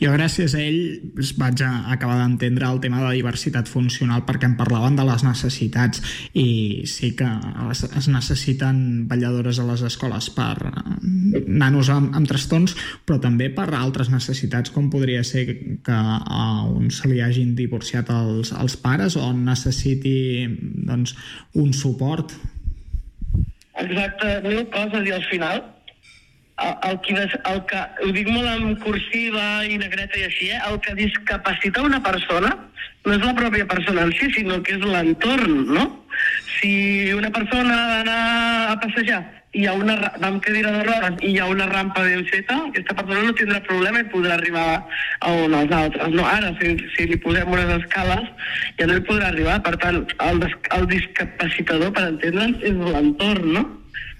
[0.00, 4.48] Jo gràcies a ell vaig a acabar d'entendre el tema de la diversitat funcional perquè
[4.48, 6.00] em parlaven de les necessitats
[6.32, 7.28] i sí que
[7.68, 8.78] es, es necessiten
[9.10, 14.72] balladores a les escoles per eh, nanos amb, amb trastorns però també per altres necessitats
[14.72, 15.44] com podria ser
[15.84, 20.48] que a un se li hagin divorciat els, els pares o necessiti
[20.88, 21.12] doncs,
[21.60, 22.32] un suport.
[23.80, 25.62] Exacte, mil coses i al final
[26.60, 27.14] el, el, que,
[27.52, 30.60] el que, ho dic molt en cursiva i negreta i així, eh?
[30.68, 32.52] el que discapacita una persona
[33.06, 35.86] no és la pròpia persona en si, sinó que és l'entorn, no?
[36.58, 38.22] Si una persona ha d'anar
[38.74, 39.20] a passejar
[39.56, 42.04] i hi ha una, ra- va amb cadira de rodes i hi ha una rampa
[42.06, 46.12] ben feta, aquesta persona no tindrà problema i podrà arribar a on els altres.
[46.14, 48.28] No, ara, si, si li posem unes escales,
[48.78, 49.56] ja no hi podrà arribar.
[49.66, 50.44] Per tant, el,
[50.76, 53.64] el discapacitador, per entendre'ns, és l'entorn, no?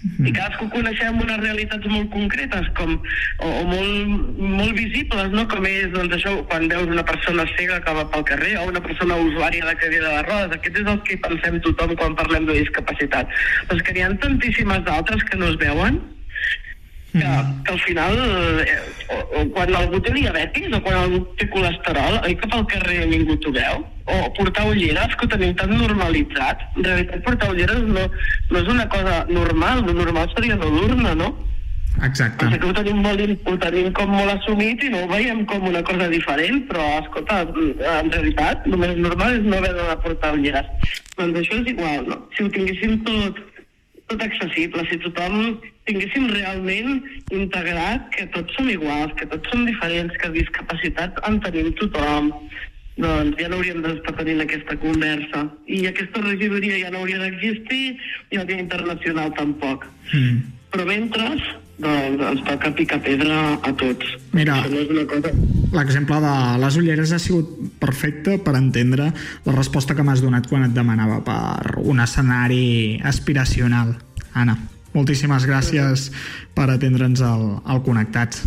[0.01, 5.45] I cadascú coneixem unes realitats molt concretes com, o, o molt, molt visibles, no?
[5.51, 8.81] com és doncs, això, quan veus una persona cega que va pel carrer o una
[8.81, 10.57] persona usuària de cadira de rodes.
[10.57, 13.29] Aquest és el que pensem tothom quan parlem de discapacitat.
[13.67, 16.01] Però és que n'hi ha tantíssimes d'altres que no es veuen
[17.11, 17.19] que,
[17.65, 18.17] que al final,
[18.65, 22.65] eh, o, o quan algú té diabetis o quan algú té colesterol, oi que pel
[22.71, 23.85] carrer ningú t'ho veu?
[24.11, 26.63] O portar ulleres, que ho tenim tan normalitzat.
[26.77, 28.07] En realitat, portar ulleres no,
[28.51, 31.31] no és una cosa normal, lo normal seria no dur-ne, no?
[31.99, 32.45] Exacte.
[32.45, 33.21] Passa que ho tenim, molt,
[33.51, 37.41] ho tenim com molt assumit i no ho veiem com una cosa diferent, però, escolta,
[37.43, 40.95] en realitat, el més normal és no haver de portar ulleres.
[41.19, 42.21] Doncs això és igual, no?
[42.35, 43.43] Si ho tinguéssim tot,
[44.11, 45.55] tot accessible, si tothom
[45.89, 47.01] tinguéssim realment
[47.33, 52.31] integrat que tots som iguals, que tots som diferents, que discapacitat en tenim tothom,
[53.01, 55.45] doncs ja no hauríem d'estar tenint aquesta conversa.
[55.65, 59.87] I aquesta regidoria ja no hauria d'existir i el Dia Internacional tampoc.
[60.11, 60.60] Mm.
[60.71, 61.27] Però mentre,
[61.81, 64.13] doncs ens toca picar pedra a tots.
[64.35, 65.33] Mira, Això no és una cosa...
[65.75, 69.09] l'exemple de les ulleres ha sigut perfecte per entendre
[69.45, 73.95] la resposta que m'has donat quan et demanava per un escenari aspiracional.
[74.33, 74.57] Anna,
[74.95, 76.09] moltíssimes gràcies
[76.55, 78.45] per atendre'ns al, al Connectats.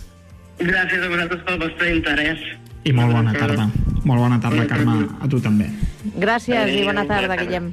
[0.60, 2.44] Gràcies a vosaltres pel vostre interès.
[2.84, 3.66] I molt bona tarda.
[4.04, 5.70] Molt bona tarda, Carme, a tu també.
[6.20, 7.72] Gràcies i bona tarda, Guillem.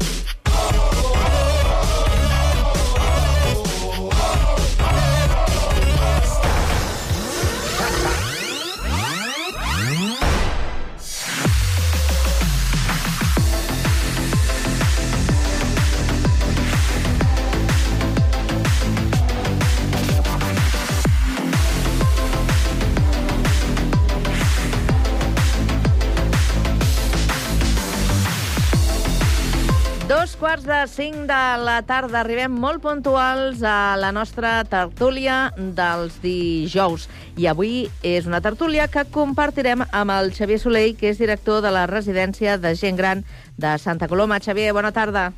[30.81, 32.21] Dos quarts de cinc de la tarda.
[32.21, 37.05] Arribem molt puntuals a la nostra tertúlia dels dijous.
[37.37, 41.69] I avui és una tertúlia que compartirem amb el Xavier Soleil, que és director de
[41.69, 43.21] la residència de gent gran
[43.61, 44.39] de Santa Coloma.
[44.41, 45.29] Xavier, bona tarda.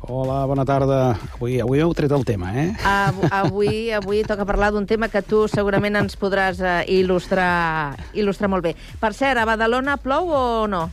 [0.00, 1.18] Hola, bona tarda.
[1.34, 2.70] Avui, avui heu tret el tema, eh?
[2.88, 8.48] Av avui, avui toca parlar d'un tema que tu segurament ens podràs eh, il·lustrar, il·lustrar
[8.48, 8.78] molt bé.
[9.02, 10.86] Per cert, a Badalona plou o no?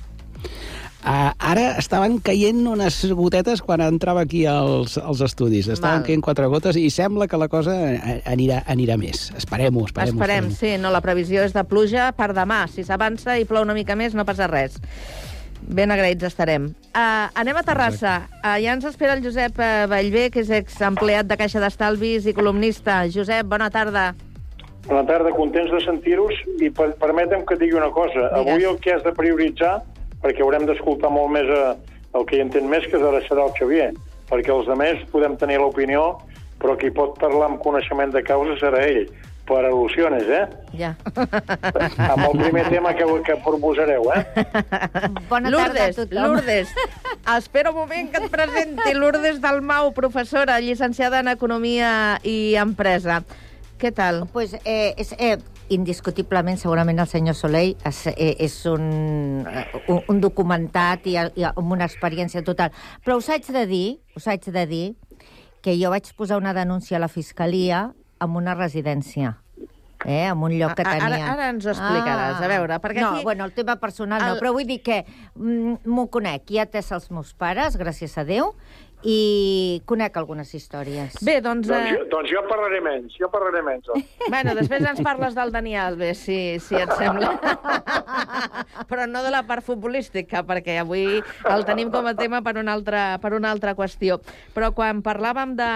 [1.03, 5.67] Uh, ara estaven caient unes gotetes quan entrava aquí als, als estudis.
[5.67, 6.05] Estaven Val.
[6.07, 7.75] caient quatre gotes i sembla que la cosa
[8.23, 9.27] anirà, anirà més.
[9.35, 10.15] Esperem-ho, esperem-ho.
[10.15, 10.77] Esperem, sí.
[10.79, 12.63] No, la previsió és de pluja per demà.
[12.71, 14.79] Si s'avança i plou una mica més, no passa res.
[15.63, 16.71] Ben agraïts estarem.
[16.95, 18.17] Uh, anem a Terrassa.
[18.39, 19.59] Uh, ja ens espera el Josep
[19.91, 23.01] Vallvé, que és exempleat de Caixa d'Estalvis i columnista.
[23.11, 24.13] Josep, bona tarda.
[24.87, 28.29] Bona tarda, contents de sentir-vos i per, permetem que digui una cosa.
[28.31, 28.39] Digues.
[28.39, 29.77] Avui el que has de prioritzar,
[30.23, 31.75] perquè haurem d'escoltar molt més a,
[32.17, 33.91] el que hi entén més, que ara serà el Xavier,
[34.31, 36.15] perquè els altres podem tenir l'opinió,
[36.61, 39.05] però qui pot parlar amb coneixement de causa serà ell,
[39.43, 40.43] per al·lusiones, eh?
[40.79, 40.93] Ja.
[42.13, 44.23] Amb el primer tema que, que proposareu, eh?
[45.29, 46.19] Bona Lourdes, tarda a tothom.
[46.23, 46.71] Lourdes,
[47.35, 53.23] espera un moment que et presenti Lourdes Dalmau, professora, llicenciada en Economia i Empresa.
[53.81, 54.23] Què tal?
[54.31, 55.35] Pues, eh, és, eh,
[55.75, 61.45] indiscutiblement, segurament el senyor Soleil és, eh, és un, eh, un, un documentat i, i
[61.49, 62.71] amb una experiència total.
[63.05, 64.85] Però us haig de dir, us haig de dir
[65.63, 69.37] que jo vaig posar una denúncia a la Fiscalia amb una residència
[70.05, 71.31] eh, en un lloc que A- ara- tenia...
[71.31, 74.41] ara ens ho explicaràs, a veure, perquè no, aquí- bueno, el tema personal no, El-
[74.41, 75.05] però vull dir que
[75.35, 78.51] mm, m'ho conec, ja té els meus pares, gràcies a Déu,
[79.03, 81.17] i conec algunes històries.
[81.23, 81.67] Bé, doncs...
[81.67, 81.95] Doncs, Eh...
[81.97, 83.85] jo, doncs jo parlaré menys, jo parlaré menys.
[83.89, 84.09] Doncs.
[84.33, 87.33] Bueno, després ens parles del Dani Alves, si, si et sembla.
[88.89, 91.19] Però no de la part futbolística, perquè avui
[91.51, 94.19] el tenim com a tema per una altra, per una altra qüestió.
[94.55, 95.69] Però quan parlàvem de,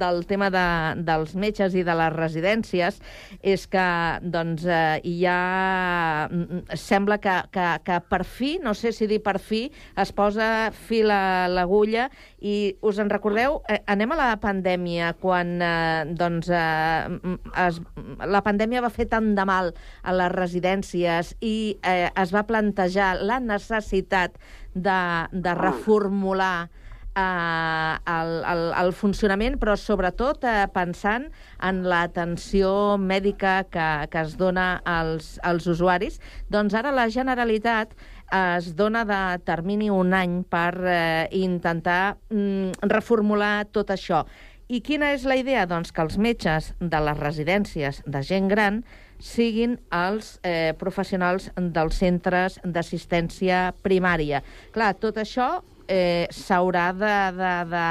[0.00, 0.64] del tema de,
[1.04, 2.98] dels metges i de les residències,
[3.42, 3.86] és que
[4.22, 6.28] doncs, eh, hi ha...
[6.30, 9.66] mm, Sembla que, que, que per fi, no sé si dir per fi,
[9.98, 12.08] es posa fil a l'agulla
[12.42, 13.60] i us en recordeu?
[13.70, 17.78] Eh, anem a la pandèmia, quan eh, doncs, eh, es,
[18.26, 23.14] la pandèmia va fer tant de mal a les residències i eh, es va plantejar
[23.22, 24.38] la necessitat
[24.74, 25.00] de,
[25.32, 26.68] de reformular
[27.14, 31.28] eh, el, el, el funcionament, però sobretot eh, pensant
[31.62, 36.18] en l'atenció mèdica que, que es dona als, als usuaris,
[36.52, 37.94] doncs ara la Generalitat
[38.32, 44.24] es dona de termini un any per eh, intentar mm, reformular tot això.
[44.72, 45.66] I quina és la idea?
[45.68, 48.80] Doncs que els metges de les residències de gent gran
[49.22, 54.40] siguin els eh, professionals dels centres d'assistència primària.
[54.72, 57.86] Clar, tot això eh, s'haurà de, de, de,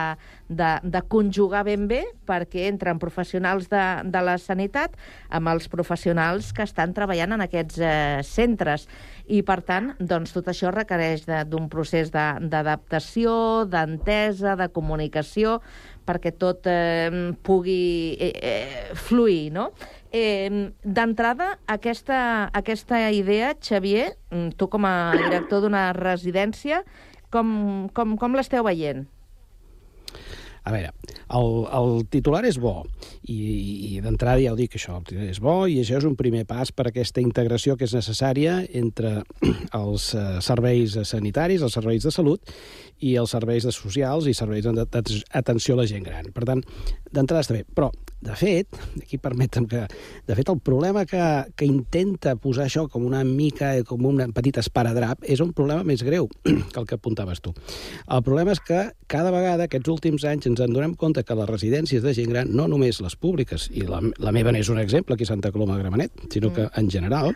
[0.51, 4.97] de, de conjugar ben bé perquè entren professionals de, de la sanitat
[5.31, 8.83] amb els professionals que estan treballant en aquests eh, centres.
[9.31, 15.61] I, per tant, doncs, tot això requereix de- d'un procés de- d'adaptació, d'entesa, de comunicació,
[16.05, 19.69] perquè tot eh, pugui eh, eh, fluir, no?
[20.11, 26.83] Eh, D'entrada, aquesta, aquesta idea, Xavier, mm, tu com a director d'una residència,
[27.31, 29.06] com, com, com l'esteu veient?
[30.62, 30.91] A veure,
[31.33, 32.83] el, el titular és bo,
[33.25, 33.37] i,
[33.95, 36.43] i d'entrada ja ho dic, això, el titular és bo, i això és un primer
[36.49, 39.23] pas per aquesta integració que és necessària entre
[39.81, 42.53] els eh, serveis sanitaris, els serveis de salut,
[43.02, 46.29] i els serveis de socials i serveis d'atenció a la gent gran.
[46.33, 46.63] Per tant,
[47.12, 47.63] d'entrada està bé.
[47.75, 47.89] Però,
[48.21, 49.85] de fet, aquí permetem que...
[50.27, 51.21] De fet, el problema que,
[51.58, 56.04] que intenta posar això com una mica, com un petit esparadrap, és un problema més
[56.06, 57.56] greu que el que apuntaves tu.
[58.06, 61.49] El problema és que cada vegada, aquests últims anys, ens en donem compte que les
[61.49, 65.17] residències de gent gran, no només les públiques, i la, la meva n'és un exemple
[65.17, 67.33] aquí a Santa Coloma de Gramenet, sinó que, en general,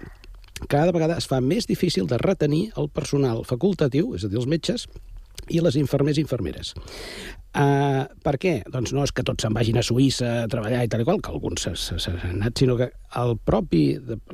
[0.70, 4.48] cada vegada es fa més difícil de retenir el personal facultatiu, és a dir, els
[4.48, 4.86] metges,
[5.50, 6.74] i les infermers i infermeres.
[7.56, 8.58] Uh, per què?
[8.68, 11.22] Doncs no és que tots se'n vagin a Suïssa a treballar i tal i qual,
[11.24, 12.90] que alguns s'han anat, sinó que
[13.22, 13.84] el propi,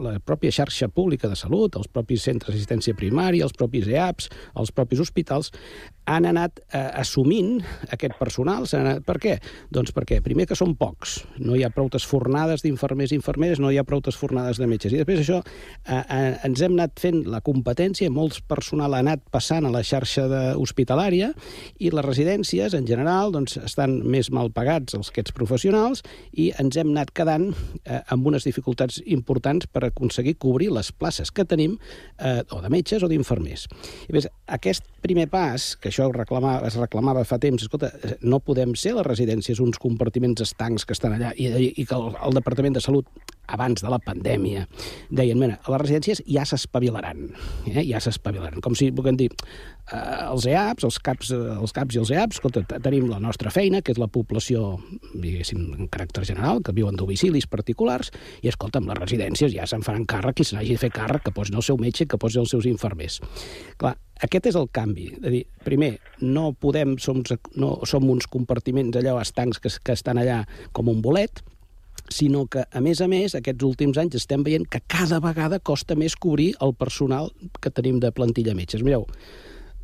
[0.02, 4.74] la pròpia xarxa pública de salut, els propis centres d'assistència primària, els propis EAPs, els
[4.74, 5.52] propis hospitals,
[6.06, 8.66] han anat eh, assumint aquest personal.
[8.78, 9.04] Anat...
[9.06, 9.38] Per què?
[9.74, 11.20] Doncs perquè, primer, que són pocs.
[11.40, 14.94] No hi ha proutes fornades d'infermers i infermeres, no hi ha proutes fornades de metges.
[14.94, 15.42] I després això,
[15.86, 19.84] eh, eh, ens hem anat fent la competència, molts personal ha anat passant a la
[19.86, 21.32] xarxa de hospitalària
[21.80, 26.78] i les residències, en general, doncs, estan més mal pagats els aquests professionals i ens
[26.80, 31.78] hem anat quedant eh, amb unes dificultats importants per aconseguir cobrir les places que tenim
[32.18, 33.68] eh, o de metges o d'infermers.
[34.52, 37.92] Aquest primer pas, que això reclamava, es reclamava fa temps, escolta,
[38.24, 42.12] no podem ser les residències uns compartiments estancs que estan allà i, i que el,
[42.16, 43.08] el Departament de Salut
[43.48, 44.66] abans de la pandèmia,
[45.10, 47.30] deien, mira, a les residències ja s'espavilaran,
[47.68, 47.84] eh?
[47.88, 48.62] ja s'espavilaran.
[48.64, 49.30] Com si, puguem dir,
[49.92, 53.82] eh, els EAPs, els CAPs, els CAPs i els EAPs, escolta, tenim la nostra feina,
[53.82, 54.78] que és la població,
[55.14, 59.84] diguéssim, en caràcter general, que viuen domicilis particulars, i, escolta, amb les residències ja se'n
[59.86, 62.46] faran càrrec, qui se n'hagi de fer càrrec, que posin el seu metge, que posin
[62.46, 63.20] els seus infermers.
[63.82, 65.10] Clar, aquest és el canvi.
[65.18, 67.24] És a dir, primer, no podem, som,
[67.60, 70.44] no, som uns compartiments allò estancs que, que estan allà
[70.78, 71.44] com un bolet,
[72.12, 75.96] sinó que, a més a més, aquests últims anys estem veient que cada vegada costa
[75.96, 77.32] més cobrir el personal
[77.62, 78.84] que tenim de plantilla metges.
[78.86, 79.08] Mireu,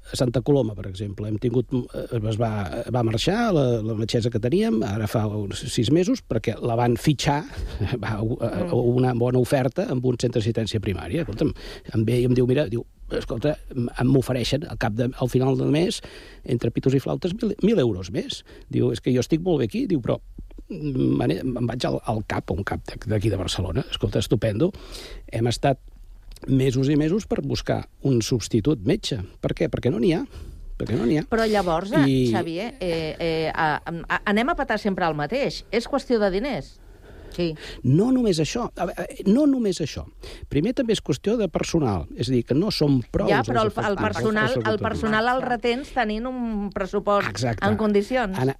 [0.07, 2.51] a Santa Coloma, per exemple, hem tingut, eh, es va,
[2.93, 6.95] va marxar la, la metgessa que teníem, ara fa uns sis mesos, perquè la van
[6.99, 7.41] fitxar,
[8.03, 11.25] va, a, a una bona oferta amb un centre d'assistència primària.
[11.25, 11.51] Escolta'm,
[11.93, 12.85] em ve i em diu, mira, diu,
[13.17, 13.55] escolta,
[14.03, 16.01] m'ofereixen al cap de, al final del mes,
[16.47, 18.43] entre pitos i flautes, mil, mil euros més.
[18.71, 20.19] Diu, és que jo estic molt bé aquí, diu, però
[20.69, 23.85] me'n vaig al, al CAP, un CAP d'aquí de Barcelona.
[23.91, 24.71] Escolta, estupendo.
[25.31, 25.79] Hem estat
[26.47, 29.21] mesos i mesos per buscar un substitut metge.
[29.41, 29.69] Per què?
[29.73, 30.23] Perquè no n'hi ha.
[30.77, 31.23] Perquè no n'hi ha.
[31.29, 32.27] Però llavors, I...
[32.27, 35.63] I- Xavier, eh, eh, a, a, anem a patar sempre al mateix.
[35.71, 36.75] És qüestió de diners.
[37.33, 37.51] Sí.
[37.83, 40.05] No només això, a veure, no només això.
[40.49, 43.27] Primer també és qüestió de personal, és a dir, que no som prou...
[43.29, 47.67] ja, però el, el, personal, el personal el retens tenint un pressupost Exacte.
[47.67, 48.39] en condicions.
[48.41, 48.55] Ana,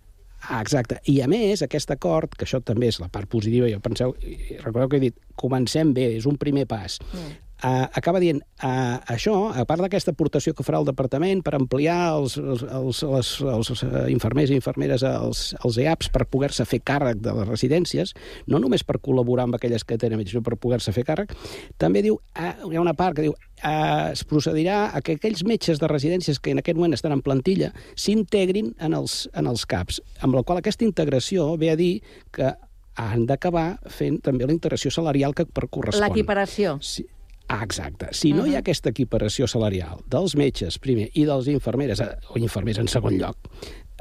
[0.49, 0.99] ah, exacte.
[1.11, 4.15] I a més, aquest acord, que això també és la part positiva, jo penseu,
[4.63, 6.99] recordeu que he dit, comencem bé, és un primer pas.
[7.13, 7.35] Mm.
[7.57, 11.95] Uh, acaba dient, uh, això, a part d'aquesta aportació que farà el departament per ampliar
[12.13, 16.83] els, els, els, els, els eh, infermers i infermeres als, als EAPs per poder-se fer
[16.85, 18.13] càrrec de les residències,
[18.45, 21.33] no només per col·laborar amb aquelles que tenen, sinó per poder-se fer càrrec,
[21.81, 25.41] també diu, uh, hi ha una part que diu, uh, es procedirà a que aquells
[25.41, 29.65] metges de residències que en aquest moment estan en plantilla s'integrin en, els, en els
[29.65, 31.95] CAPs, amb la qual aquesta integració ve a dir
[32.29, 32.53] que
[32.97, 36.05] han d'acabar fent també la integració salarial que per correspon.
[36.05, 36.77] L'equiparació.
[36.85, 37.05] Sí.
[37.47, 38.09] Ah, exacte.
[38.11, 42.39] Si no hi ha aquesta equiparació salarial dels metges, primer, i dels infermeres, eh, o
[42.41, 43.47] infermers en segon lloc,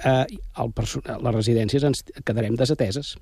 [0.03, 0.25] eh,
[0.63, 3.15] el les residències ens quedarem desateses.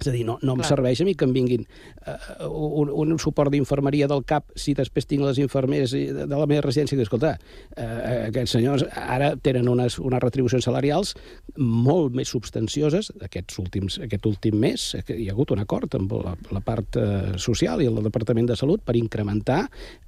[0.00, 0.70] És a dir, no, no em Clar.
[0.72, 5.06] serveix a mi que em vinguin uh, un, un suport d'infermeria del CAP si després
[5.08, 7.34] tinc les infermeres de, de la meva residència que, escolta,
[7.76, 7.86] uh,
[8.30, 11.14] aquests senyors ara tenen unes, unes retribucions salarials
[11.58, 14.88] molt més substancioses aquests últims, aquest últim mes.
[15.02, 18.58] Hi ha hagut un acord amb la, la part uh, social i el Departament de
[18.58, 19.66] Salut per incrementar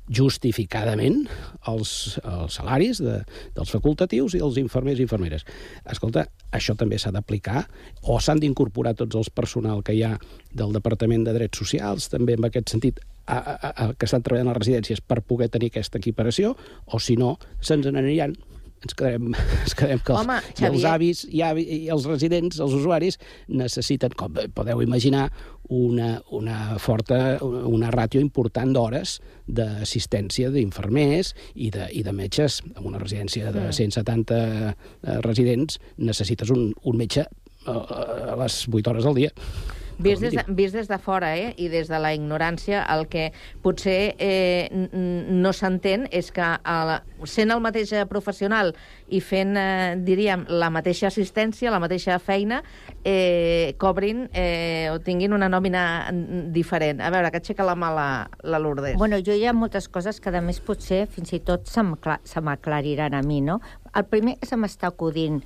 [0.08, 1.24] justificadament
[1.70, 3.18] els, els salaris de,
[3.56, 5.46] dels facultatius i dels infermers i infermeres.
[5.90, 7.64] Escolta, això també s'ha d'aplicar
[8.02, 10.14] o s'han d'incorporar tots els personal que hi ha
[10.52, 14.52] del Departament de Drets Socials, també en aquest sentit, a, a, a, que estan treballant
[14.52, 16.52] a les residències per poder tenir aquesta equiparació,
[16.84, 18.36] o si no, se'ns n'aniran
[18.84, 19.32] ens quedarem,
[19.64, 20.92] ens quedarem que els, Home, i els Xavier.
[20.92, 25.28] avis i, avi, i els residents, els usuaris, necessiten, com podeu imaginar,
[25.68, 32.60] una, una forta, una ràtio important d'hores d'assistència d'infermers i de, i de metges.
[32.76, 33.72] En una residència de Mm.
[33.72, 39.32] 170 eh, residents necessites un, un metge eh, a les 8 hores del dia.
[39.98, 43.28] Vist des, de, vist des de fora eh, i des de la ignorància, el que
[43.62, 46.94] potser eh, no s'entén és que el,
[47.30, 48.74] sent el mateix eh, professional
[49.08, 52.62] i fent, eh, diríem, la mateixa assistència, la mateixa feina,
[53.04, 55.84] eh, cobrin eh, o tinguin una nòmina
[56.54, 57.02] diferent.
[57.04, 58.08] A veure, que aixeca la mà la,
[58.42, 58.98] la Lourdes.
[58.98, 63.14] Bueno, jo hi ha moltes coses que, a més, potser fins i tot se m'aclariran
[63.14, 63.60] a mi, no?
[63.94, 65.42] El primer que se m'està acudint,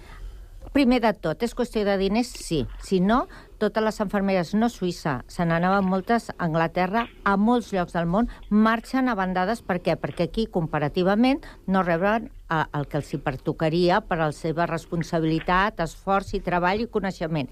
[0.74, 2.30] primer de tot, és qüestió de diners?
[2.44, 2.62] Sí.
[2.84, 3.22] Si no,
[3.62, 8.30] totes les infermeres, no Suïssa, se n'anaven moltes a Anglaterra, a molts llocs del món,
[8.50, 9.62] marxen a bandades.
[9.66, 9.98] Per què?
[10.00, 14.68] Perquè aquí, comparativament, no reben eh, el que els hi pertocaria per a la seva
[14.70, 17.50] responsabilitat, esforç i treball i coneixement.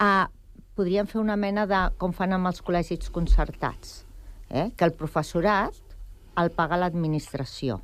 [0.00, 0.26] Uh,
[0.78, 1.84] podríem fer una mena de...
[2.00, 4.04] com fan amb els col·legis concertats,
[4.48, 4.70] eh?
[4.76, 5.76] que el professorat
[6.40, 7.82] el paga l'administració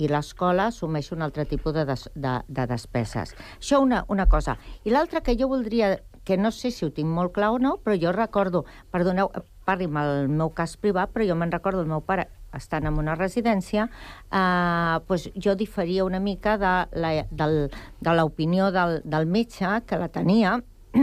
[0.00, 3.34] i l'escola assumeix un altre tipus de, des, de, de despeses.
[3.58, 4.56] Això una, una cosa.
[4.84, 7.76] I l'altra que jo voldria, que no sé si ho tinc molt clar o no,
[7.84, 9.30] però jo recordo, perdoneu,
[9.68, 13.14] parli'm el meu cas privat, però jo me'n recordo el meu pare estant en una
[13.14, 13.86] residència,
[14.32, 17.70] eh, doncs jo diferia una mica de del,
[18.00, 20.56] de l'opinió del, del metge, que la tenia,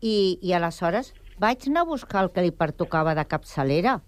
[0.00, 4.00] i, i aleshores vaig anar a buscar el que li pertocava de capçalera.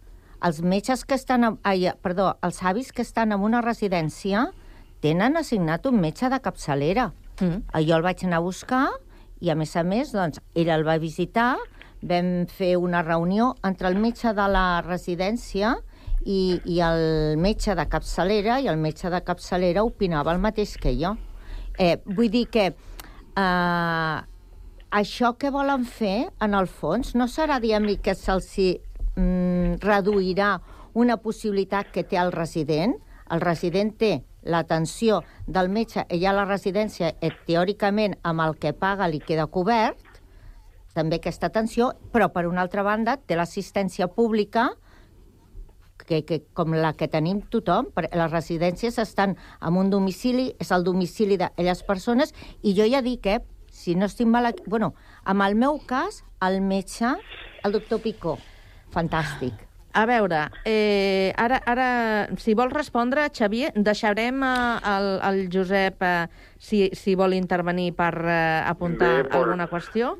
[0.42, 1.44] Els metges que estan...
[1.44, 4.48] a- Ai, perdó, els avis que estan en una residència
[5.02, 7.10] tenen assignat un metge de capçalera.
[7.40, 7.62] Mm.
[7.86, 8.86] Jo el vaig anar a buscar
[9.42, 11.56] i, a més a més, doncs, ell el va visitar,
[12.02, 15.76] vam fer una reunió entre el metge de la residència
[16.24, 20.94] i, i el metge de capçalera, i el metge de capçalera opinava el mateix que
[20.98, 21.16] jo.
[21.78, 24.18] Eh, vull dir que eh,
[24.92, 28.50] això que volen fer, en el fons, no serà, diguem que se'ls
[29.16, 30.60] mm, reduirà
[30.94, 32.96] una possibilitat que té el resident.
[33.32, 38.72] El resident té l'atenció del metge, ella a la residència, eh, teòricament, amb el que
[38.72, 39.98] paga li queda cobert,
[40.92, 44.72] també aquesta atenció, però, per una altra banda, té l'assistència pública,
[46.06, 50.84] que, que, com la que tenim tothom, les residències estan en un domicili, és el
[50.84, 53.40] domicili d'aquelles persones, i jo ja dic que,
[53.72, 54.50] si no estic mal...
[54.66, 54.92] Bueno,
[55.24, 57.14] amb el meu cas, el metge,
[57.64, 58.36] el doctor Picó,
[58.92, 59.68] fantàstic.
[59.92, 61.86] A veure, eh, ara, ara,
[62.40, 64.52] si vols respondre, Xavier, deixarem eh,
[64.88, 70.14] el, el Josep, eh, si, si vol intervenir per eh, apuntar Bé, per- alguna qüestió,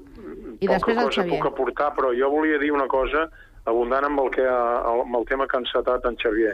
[0.61, 1.39] i Poca després el cosa Xavier.
[1.41, 3.25] puc aportar, però jo volia dir una cosa
[3.65, 6.53] abundant amb el, que, amb el tema que ha encetat en Xavier.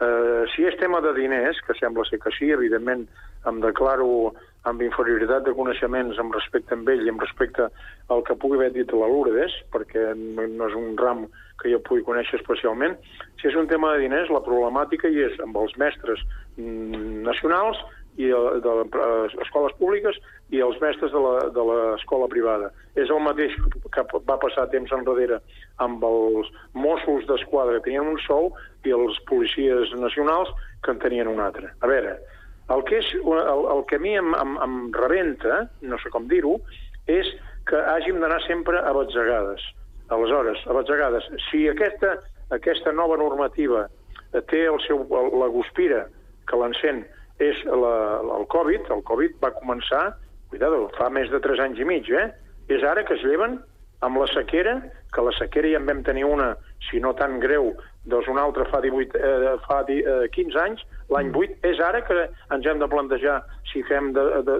[0.00, 3.04] Eh, si és tema de diners, que sembla ser que sí, evidentment
[3.46, 4.32] em declaro
[4.68, 7.68] amb inferioritat de coneixements amb respecte a ell i amb respecte
[8.12, 11.26] al que pugui haver dit la Lourdes, perquè no és un ram
[11.60, 12.96] que jo pugui conèixer especialment.
[13.40, 16.22] Si és un tema de diners, la problemàtica hi és amb els mestres
[16.56, 17.80] mm, nacionals
[18.16, 20.18] i eh, de les escoles públiques
[20.54, 22.70] i els mestres de l'escola privada.
[23.00, 23.56] És el mateix
[23.94, 25.40] que va passar temps enrere
[25.82, 28.52] amb els Mossos d'Esquadra, que tenien un sou,
[28.84, 30.52] i els policies nacionals,
[30.84, 31.72] que en tenien un altre.
[31.80, 32.18] A veure,
[32.72, 36.28] el que, és, el, el que a mi em, em, em rebenta, no sé com
[36.30, 36.56] dir-ho,
[37.10, 37.28] és
[37.68, 39.64] que hàgim d'anar sempre a batzegades.
[40.14, 42.16] Aleshores, a batzegades, si aquesta,
[42.54, 46.04] aquesta nova normativa eh, té el seu, la guspira
[46.48, 47.04] que l'encén
[47.42, 47.94] és la,
[48.38, 50.04] el Covid, el Covid va començar,
[50.52, 52.28] cuidado, fa més de 3 anys i mig, eh?
[52.70, 53.58] És ara que es lleven
[54.04, 54.76] amb la sequera,
[55.12, 56.52] que la sequera ja en vam tenir una,
[56.88, 57.72] si no tan greu,
[58.04, 62.02] doncs una altra fa, 18, eh, fa di, eh, 15 anys, l'any 8, és ara
[62.04, 63.40] que ens hem de plantejar
[63.72, 64.58] si fem, de, de,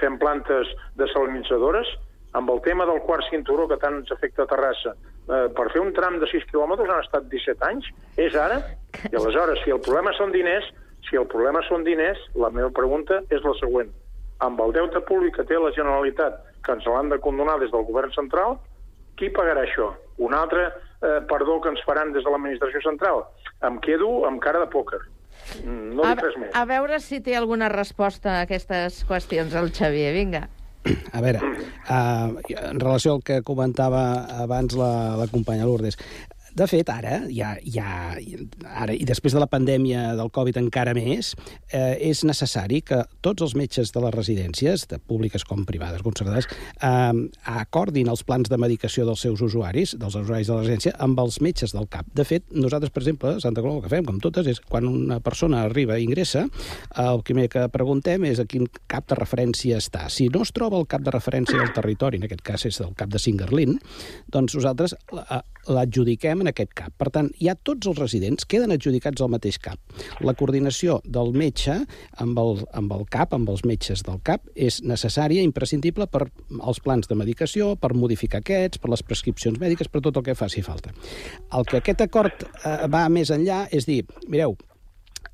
[0.00, 1.90] fem plantes desalinitzadores,
[2.34, 4.94] amb el tema del quart cinturó que tant ens afecta a Terrassa,
[5.28, 8.62] eh, per fer un tram de 6 quilòmetres han estat 17 anys, és ara,
[9.10, 10.66] i aleshores, si el problema són diners,
[11.08, 13.92] si el problema són diners, la meva pregunta és la següent.
[14.42, 17.84] Amb el deute públic que té la Generalitat, que ens l'han de condonar des del
[17.86, 18.56] govern central,
[19.18, 19.92] qui pagarà això?
[20.18, 20.70] Un altre
[21.04, 23.24] eh, perdó que ens faran des de l'administració central?
[23.64, 25.02] Em quedo amb cara de pòquer.
[25.64, 26.52] No a, dic res més.
[26.56, 30.12] a veure si té alguna resposta a aquestes qüestions, el Xavier.
[30.16, 30.46] Vinga.
[31.16, 34.02] A veure, uh, en relació al que comentava
[34.42, 35.96] abans la, la companya Lourdes,
[36.54, 38.14] de fet, ara, ja, ja,
[38.70, 41.32] ara, i després de la pandèmia del Covid encara més,
[41.72, 46.46] eh, és necessari que tots els metges de les residències, de públiques com privades, concertades,
[46.80, 47.12] eh,
[47.44, 51.40] acordin els plans de medicació dels seus usuaris, dels usuaris de la residència, amb els
[51.40, 52.06] metges del CAP.
[52.14, 54.86] De fet, nosaltres, per exemple, a Santa Coloma, el que fem, com totes, és quan
[54.86, 56.46] una persona arriba i ingressa,
[57.02, 60.06] el primer que preguntem és a quin cap de referència està.
[60.08, 62.94] Si no es troba el cap de referència del territori, en aquest cas és el
[62.94, 63.78] cap de Singerlin,
[64.30, 66.92] doncs nosaltres la- l'adjudiquem en aquest CAP.
[67.00, 69.80] Per tant, ja tots els residents queden adjudicats al mateix CAP.
[70.24, 71.80] La coordinació del metge
[72.22, 76.26] amb el, amb el CAP, amb els metges del CAP, és necessària, imprescindible per
[76.60, 80.36] als plans de medicació, per modificar aquests, per les prescripcions mèdiques, per tot el que
[80.38, 80.94] faci falta.
[81.54, 84.56] El que aquest acord eh, va més enllà és dir, mireu,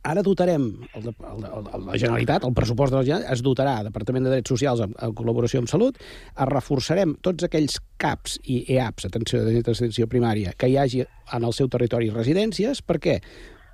[0.03, 0.63] Ara dotarem,
[0.97, 4.25] el, de- el, el, la Generalitat, el pressupost de la Generalitat, es dotarà al Departament
[4.25, 9.11] de Drets Socials en, en col·laboració amb Salut, es reforçarem tots aquells CAPs i EAPs,
[9.11, 12.81] atenció d'atenció primària, que hi hagi en el seu territori residències.
[12.81, 13.19] Per què?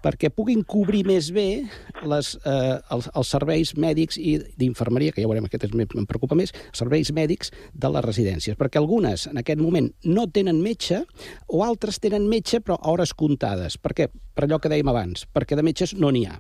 [0.05, 1.65] Perquè puguin cobrir més bé
[2.07, 6.37] les, eh, els, els serveis mèdics i d'infermeria, que ja veurem, aquest és, em preocupa
[6.39, 11.03] més, serveis mèdics de les residències, perquè algunes en aquest moment no tenen metge
[11.49, 13.79] o altres tenen metge però a hores comptades.
[13.79, 14.09] Per què?
[14.37, 16.35] Per allò que dèiem abans, perquè de metges no n'hi ha.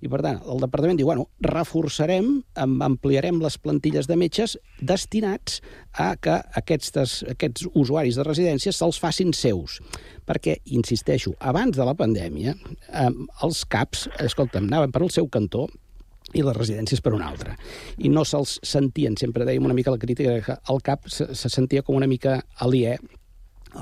[0.00, 5.60] I per tant, el departament diu, bueno, reforçarem, am- ampliarem les plantilles de metges destinats
[5.92, 9.82] a que aquests, aquests usuaris de residències se'ls facin seus.
[10.32, 12.56] Perquè, insisteixo, abans de la pandèmia,
[12.88, 13.08] eh,
[13.44, 15.66] els CAPs, escolta'm, anaven per al seu cantó
[16.32, 17.56] i les residències per una altra.
[18.00, 21.50] I no se'ls sentien, sempre dèiem una mica la crítica, que el CAP se, se
[21.52, 22.96] sentia com una mica aliè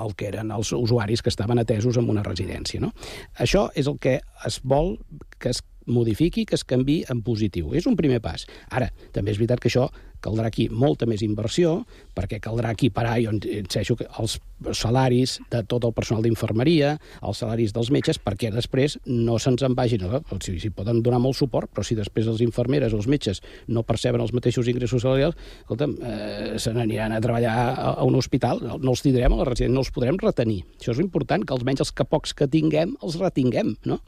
[0.01, 2.81] el que eren els usuaris que estaven atesos en una residència.
[2.83, 2.91] No?
[3.39, 4.97] Això és el que es vol
[5.39, 7.73] que es modifiqui, que es canvi en positiu.
[7.77, 8.45] És un primer pas.
[8.69, 9.89] Ara, també és veritat que això
[10.21, 11.81] caldrà aquí molta més inversió,
[12.15, 14.37] perquè caldrà equiparar, jo insisteixo, que els
[14.77, 16.93] salaris de tot el personal d'infermeria,
[17.25, 20.05] els salaris dels metges, perquè després no se'ns en vagin...
[20.05, 20.21] No?
[20.41, 23.83] Sigui, si poden donar molt suport, però si després les infermeres o els metges no
[23.87, 28.61] perceben els mateixos ingressos salarials, escolta'm, eh, se n'aniran a treballar a, a un hospital,
[28.65, 30.61] no, no els tindrem a la residència, no els podrem retenir.
[30.77, 34.01] Això és important, que almenys els que pocs que tinguem els retinguem, no?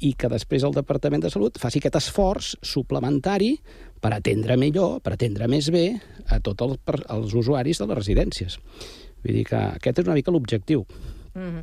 [0.00, 3.54] I que després el Departament de Salut faci aquest esforç suplementari
[4.00, 8.58] per atendre millor, per atendre més bé a tots per- els usuaris de les residències.
[9.24, 10.86] Vull dir que aquest és una mica l'objectiu.
[11.34, 11.62] Mm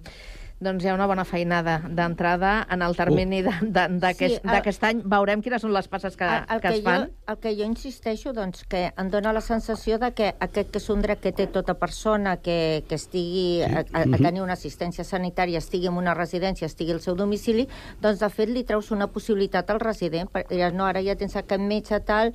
[0.62, 3.70] Doncs hi ha una bona feinada d'entrada en el termini Uh.
[3.98, 5.00] d'aquest Sí, any.
[5.10, 7.08] Veurem quines són les passes que, el, el que es jo, fan.
[7.28, 10.90] el que jo insisteixo, doncs, que em dóna la sensació de que aquest que és
[10.94, 14.22] un dret que té tota persona que, que estigui a, a, a Mhm.
[14.22, 17.68] tenir una assistència sanitària, estigui en una residència, estigui al seu domicili,
[18.00, 20.30] doncs, de fet, li treus una possibilitat al resident.
[20.30, 22.34] Per, no, ara ja tens aquest metge tal...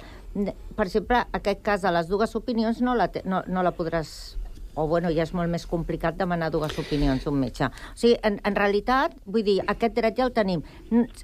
[0.77, 4.37] Per exemple, aquest cas de les dues opinions no la, te, no, no la podràs
[4.77, 7.68] o bueno, ja és molt més complicat demanar dues opinions d'un metge.
[7.68, 10.62] O sigui, en, en realitat, vull dir, aquest dret ja el tenim.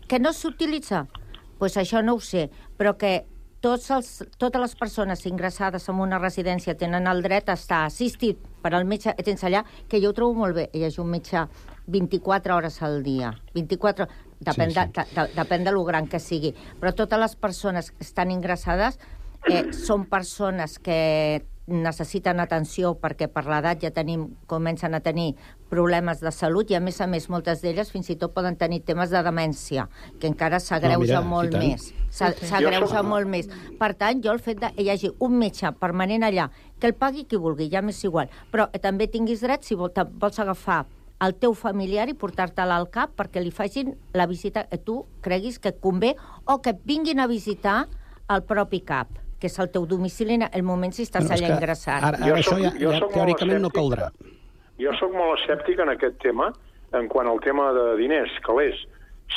[0.09, 1.05] Que no s'utilitza?
[1.07, 3.21] Doncs pues això no ho sé, però que
[3.63, 4.09] tots els,
[4.43, 8.89] totes les persones ingressades en una residència tenen el dret a estar assistit per al
[8.91, 10.65] metge que tens allà, que jo ho trobo molt bé.
[10.75, 11.45] Ell és un metge
[11.87, 13.31] 24 hores al dia.
[13.55, 14.09] 24...
[14.43, 14.91] Depèn, Sí, sí.
[14.91, 16.51] De, de, depèn de lo gran que sigui.
[16.81, 18.99] Però totes les persones que estan ingressades
[19.47, 25.35] eh, són persones que necessiten atenció perquè per l'edat ja tenim, comencen a tenir
[25.73, 28.83] problemes de salut i, a més a més, moltes d'elles fins i tot poden tenir
[28.85, 29.89] temes de demència,
[30.21, 31.67] que encara s'agreuja mira, molt i tant.
[31.67, 31.93] més.
[32.11, 32.47] S'a- Sí, sí.
[32.47, 33.49] S'agreuja soc- molt més.
[33.79, 36.95] Per tant, jo el fet de que hi hagi un metge permanent allà, que el
[36.95, 40.39] pagui qui vulgui, ja m'és igual, però que també tinguis dret, si vol, te vols
[40.39, 40.87] agafar
[41.23, 45.61] el teu familiar i portar-te'l al cap perquè li facin la visita que tu creguis
[45.61, 46.17] que et convé
[46.47, 47.87] o que et vinguin a visitar
[48.29, 49.07] el propi cap
[49.43, 52.03] que és el teu domicili en el moment si estàs és allà que ingressat.
[52.09, 54.11] ara- ara això ja- jo ja soc molt teòricament no caldrà.
[54.79, 56.53] Jo sóc molt escèptic en aquest tema,
[56.95, 58.77] en quant al tema de diners, calés.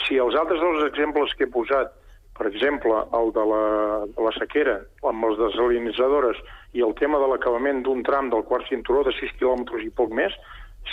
[0.06, 1.91] Si els altres dels exemples que he posat,
[2.38, 6.38] per exemple, el de la, de la sequera, amb les desalinitzadores,
[6.74, 10.12] i el tema de l'acabament d'un tram del quart cinturó de 6 quilòmetres i poc
[10.12, 10.34] més,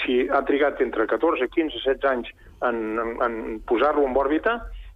[0.04, 2.28] si ha trigat entre 14, 15, 16 anys
[2.62, 4.54] en, en, en posar-lo en òrbita,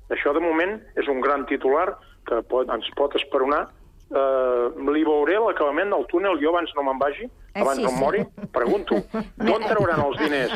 [0.09, 1.97] això de moment és un gran titular
[2.27, 3.67] que pot, ens pot esperonar
[4.07, 7.25] Uh, li veuré l'acabament del túnel jo abans no me'n vagi,
[7.57, 8.01] Eh, abans sí, no em sí.
[8.05, 8.21] mori,
[8.53, 8.95] pregunto,
[9.47, 10.53] d'on trauran els diners?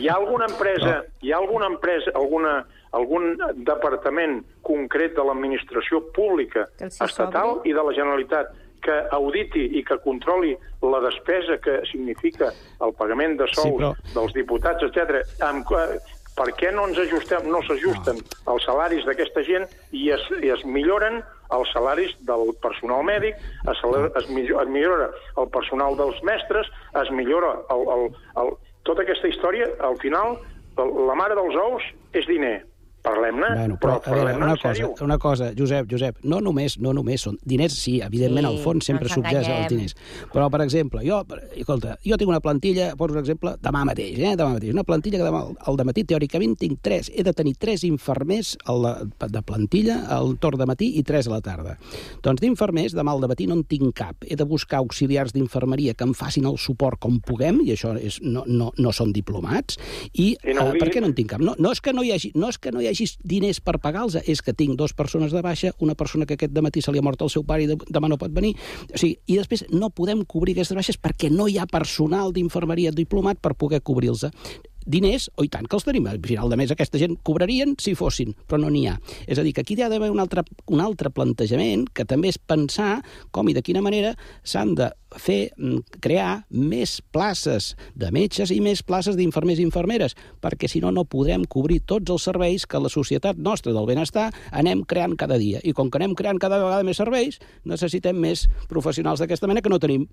[0.00, 2.54] Hi ha alguna empresa, hi ha alguna empresa, alguna,
[2.96, 3.36] algun
[3.68, 8.50] departament concret de l'administració pública estatal i de la Generalitat
[8.82, 12.48] que auditi i que controli la despesa que significa
[12.82, 15.20] el pagament de sous Sí, però- dels diputats, etc.
[15.44, 16.00] Amb, eh,
[16.34, 18.16] per què no ens ajustem, no s'ajusten
[18.48, 21.20] els salaris d'aquesta gent i es, i es milloren
[21.56, 23.38] els salaris del personal mèdic,
[23.68, 23.82] es,
[24.20, 26.70] es, millora, es millora el personal dels mestres,
[27.02, 28.04] es millora el, el,
[28.42, 28.52] el,
[28.88, 30.38] tota aquesta història, al final,
[30.78, 32.60] la mare dels ous és diner.
[33.02, 34.94] Parlem-ne, Bueno, però, però, parlem-ne una en cosa, sèrio.
[35.02, 38.84] una cosa, Josep, Josep, no només, no només són diners, sí, evidentment, Sí, al fons
[38.86, 39.66] sempre no als enganyem.
[39.72, 39.96] diners.
[40.32, 41.18] Però, per exemple, jo,
[41.56, 45.18] escolta, jo tinc una plantilla, poso un exemple, demà mateix, eh, demà mateix, una plantilla
[45.18, 49.42] que demà al matí, teòricament, tinc tres, he de tenir tres infermers al de, de
[49.42, 51.76] plantilla al torn de matí i tres a la tarda.
[52.22, 54.14] Doncs d'infermers, demà al matí no en tinc cap.
[54.22, 58.20] He de buscar auxiliars d'infermeria que em facin el suport com puguem, i això és,
[58.22, 59.76] no, no, no són diplomats,
[60.14, 61.40] i, I no eh, per què no en tinc cap?
[61.42, 62.91] No, no, és que no, hi hagi, no és que no hi hagi
[63.24, 66.82] diners per pagar-los, és que tinc dues persones de baixa, una persona que aquest matí
[66.82, 68.54] se li ha mort el seu pare i de, demà no pot venir,
[68.88, 72.92] o sigui, i després no podem cobrir aquestes baixes perquè no hi ha personal d'infermeria
[72.92, 74.28] diplomat per poder cobrir-los.
[74.86, 76.06] Diners, o i tant que els tenim.
[76.10, 78.96] Al final de mes aquesta gent cobrarien si fossin, però no n'hi ha.
[79.26, 82.32] És a dir, que aquí hi ha d'haver un altre, un altre plantejament que també
[82.32, 88.10] és pensar com i de quina manera s'han de fer, mm, crear més places de
[88.10, 92.22] metges i més places d'infermers i infermeres, perquè si no, no podrem cobrir tots els
[92.22, 95.60] serveis que la societat nostra del benestar anem creant cada dia.
[95.64, 99.72] I com que anem creant cada vegada més serveis, necessitem més professionals d'aquesta mena que
[99.72, 100.08] no tenim.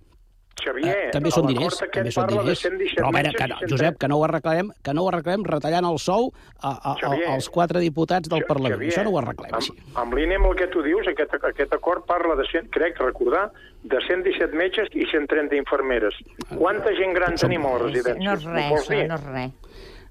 [0.63, 2.59] Xavier, Eh, també són diners, també són diners.
[2.61, 3.69] 117 Però a veure, que, no, 130.
[3.73, 6.29] Josep, que no ho arreglem, que no ho arreglem retallant el sou
[6.59, 8.77] a, a, a, Xavier, als quatre diputats del Parlament.
[8.77, 9.75] Xavier, Això no ho arreglem amb, així.
[9.95, 13.49] Amb l'INE, amb el que tu dius, aquest, aquest acord parla, de 100, crec recordar,
[13.83, 16.15] de 117 metges i 130 infermeres.
[16.51, 18.25] Quanta gent gran tenim a les residències?
[18.25, 19.05] No és res, dir?
[19.07, 19.68] no és res.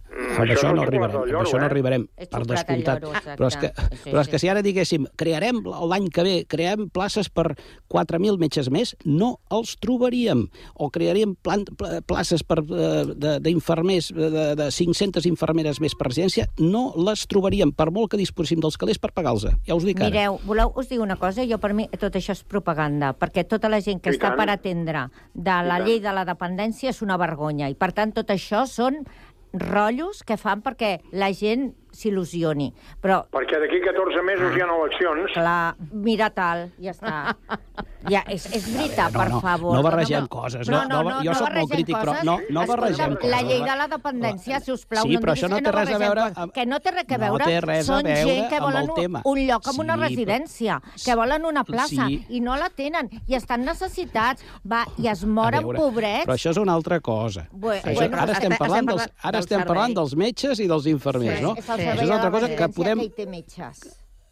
[0.08, 1.68] Mm, Amb això no arribarem, al amb lloro, això no eh?
[1.68, 3.02] arribarem, És per descomptat.
[3.02, 3.36] lloro, exacte.
[3.36, 4.30] Però és que, Sí, però és sí.
[4.32, 7.54] que si ara diguéssim, crearem l'any que ve, creem places per
[7.88, 10.48] 4.000 metges més, no els trobaríem.
[10.74, 15.94] O crearíem plan, pla- places per, eh, de- d'infermers, de, de, de 500 infermeres més
[15.94, 19.46] per residència, no les trobaríem, per molt que disposéssim dels calés per pagar-los.
[19.66, 20.10] Ja us dic ara.
[20.10, 21.44] Mireu, voleu us dir una cosa?
[21.46, 24.36] Jo, per mi, tot això és propaganda, perquè tota la gent que I està tant.
[24.36, 25.86] per atendre de I la tant.
[25.86, 27.68] llei de la dependència és una vergonya.
[27.68, 29.04] I, per tant, tot això són
[29.52, 32.72] rotllos que fan perquè la gent s'il·lusioni.
[33.02, 35.32] Però, Perquè d'aquí 14 mesos hi ha eleccions.
[35.34, 37.36] clar, mira tal, ja està.
[38.08, 39.74] Ja, és, és veritat, no, per no, favor.
[39.74, 42.24] no barregem coses, no, no, jo sóc molt barregem crític, però coses.
[42.24, 43.30] no- no Escolta'm, barregem coses.
[43.30, 45.62] La llei de la dependència, si us plau, Sí, no però diguis això no que
[45.62, 46.36] té res a barregem veure coses.
[46.38, 47.44] amb- Que no té res a No veure.
[47.44, 50.08] té res a Són veure gent que volen un, un lloc amb Sí, una però-
[50.08, 52.24] residència, que volen una plaça, Sí.
[52.30, 56.24] i no la tenen, i estan necessitats, va, i es A moren veure, pobrets.
[56.26, 57.48] Però això és una altra cosa.
[57.52, 60.86] Bue- això, bueno, ara estem estem parlant, dels, ara estem parlant dels metges i dels
[60.86, 61.54] infermers, Sí, no?
[61.92, 63.82] Això és una altra cosa que podem, que hi té metges.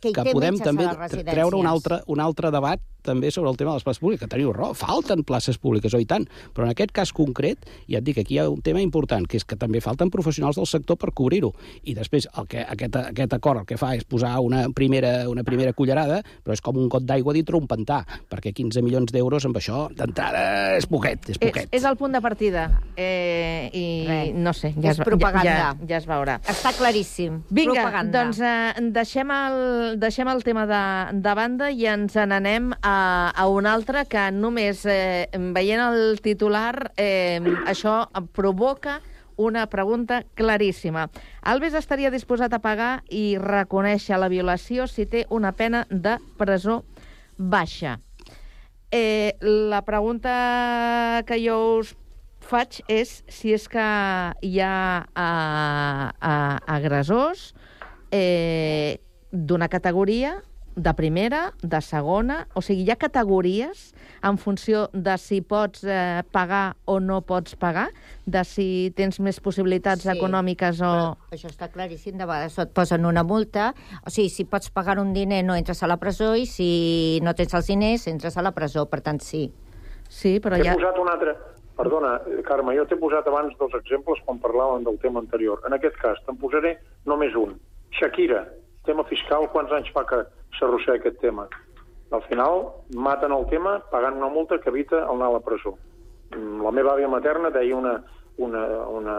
[0.01, 0.87] Que hi que té podem també
[1.25, 4.31] treure un altre, un altre debat també sobre el tema de les places públiques, que
[4.35, 8.19] teniu raó, falten places públiques, oi tant, però en aquest cas concret, ja et dic,
[8.23, 11.13] aquí hi ha un tema important, que és que també falten professionals del sector per
[11.17, 11.53] cobrir-ho,
[11.87, 15.45] i després el que, aquest, aquest acord el que fa és posar una primera, una
[15.47, 19.47] primera cullerada, però és com un got d'aigua dintre un pantà, perquè 15 milions d'euros
[19.47, 21.69] amb això, d'entrada, és poquet, és És, poquet.
[21.77, 22.67] és el punt de partida.
[22.97, 24.35] Eh, I Res.
[24.35, 25.45] no sé, ja És es, propaganda.
[25.45, 26.39] Ja, ja, ja es veurà.
[26.49, 27.43] Està claríssim.
[27.51, 28.25] Vinga, Propaganda.
[28.25, 30.83] doncs eh, deixem, el, deixem el tema de,
[31.23, 36.93] de banda i ens n'anem a, a un altre que només eh, veient el titular
[36.97, 39.01] eh, això provoca
[39.37, 41.11] una pregunta claríssima.
[41.43, 46.83] Alves estaria disposat a pagar i reconèixer la violació si té una pena de presó
[47.37, 47.99] baixa.
[48.91, 51.95] Eh, la pregunta que jo us
[52.47, 53.87] faig és si és que
[54.47, 57.51] hi ha eh, eh, agressors
[58.15, 58.99] eh,
[59.33, 60.37] d'una categoria,
[60.77, 66.21] de primera, de segona, o sigui, hi ha categories en funció de si pots eh,
[66.33, 67.89] pagar o no pots pagar,
[68.27, 68.67] de si
[68.97, 70.13] tens més possibilitats Sí.
[70.13, 71.17] econòmiques o...
[71.33, 73.73] Això està claríssim, de vegades et posen una multa,
[74.05, 77.33] o sigui, si pots pagar un diner no entres a la presó i si no
[77.35, 79.49] tens els diners entres a la presó, per tant sí.
[80.13, 81.37] Sí, però T'he posat un altre...
[81.77, 82.15] Perdona,
[82.47, 85.61] Carme, jo t'he posat abans dos exemples quan parlàvem del tema anterior.
[85.69, 87.51] En aquest cas, te'n posaré només un.
[87.99, 88.47] Shakira,
[88.87, 90.23] tema fiscal, quants anys fa que
[90.59, 91.47] s'arrossega aquest tema?
[92.15, 95.75] Al final, maten el tema pagant una multa que evita el anar a la presó.
[96.35, 97.97] Mm, La meva àvia materna deia una,
[98.39, 99.17] una, una,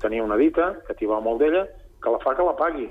[0.00, 1.66] tenia una dita, que t'hi va molt d'ella,
[2.00, 2.88] que la fa que la pagui.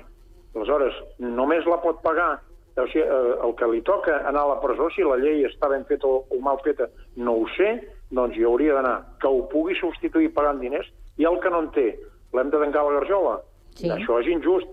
[0.54, 2.40] Aleshores, només la pot pagar
[2.76, 5.68] o sigui, eh, el que li toca anar a la presó, si la llei està
[5.68, 7.72] ben feta o, o mal feta, no ho sé,
[8.14, 8.96] doncs hi hauria d'anar.
[9.20, 11.88] Que ho pugui substituir pagant diners, i el que no en té,
[12.36, 13.40] l'hem de tancar la garjola.
[13.76, 13.90] Sí.
[13.90, 14.70] Això és injust.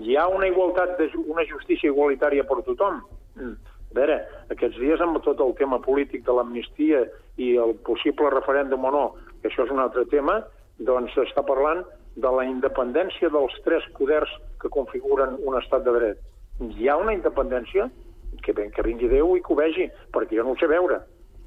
[0.00, 3.02] Hi ha una igualtat, de, una justícia igualitària per tothom.
[3.36, 3.56] Mm.
[3.92, 4.18] A veure,
[4.54, 7.02] aquests dies amb tot el tema polític de l'amnistia
[7.36, 9.02] i el possible referèndum o no,
[9.42, 10.38] que això és un altre tema,
[10.80, 11.82] doncs s'està parlant
[12.16, 16.24] de la independència dels tres poders que configuren un estat de dret.
[16.62, 17.90] Hi ha una independència
[18.42, 21.02] que, ben, que vingui Déu i que ho vegi, perquè jo no ho sé veure.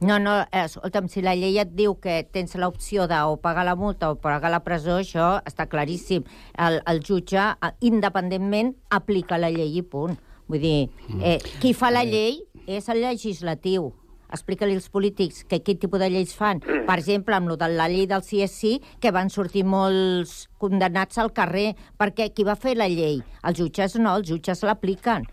[0.06, 3.64] No, no, eh, escolta'm, si la llei et diu que tens l'opció de o pagar
[3.66, 6.28] la multa o pagar la presó, això està claríssim.
[6.62, 10.14] El, el jutge, eh, independentment, aplica la llei i punt.
[10.46, 10.76] Vull dir,
[11.18, 12.38] eh, qui fa la llei
[12.68, 13.88] és el legislatiu.
[14.30, 16.62] Explica-li als polítics que quin tipus de lleis fan.
[16.62, 21.34] Per exemple, amb lo de la llei del CSI, que van sortir molts condemnats al
[21.34, 23.24] carrer, perquè qui va fer la llei?
[23.42, 25.26] Els jutges no, els jutges l'apliquen.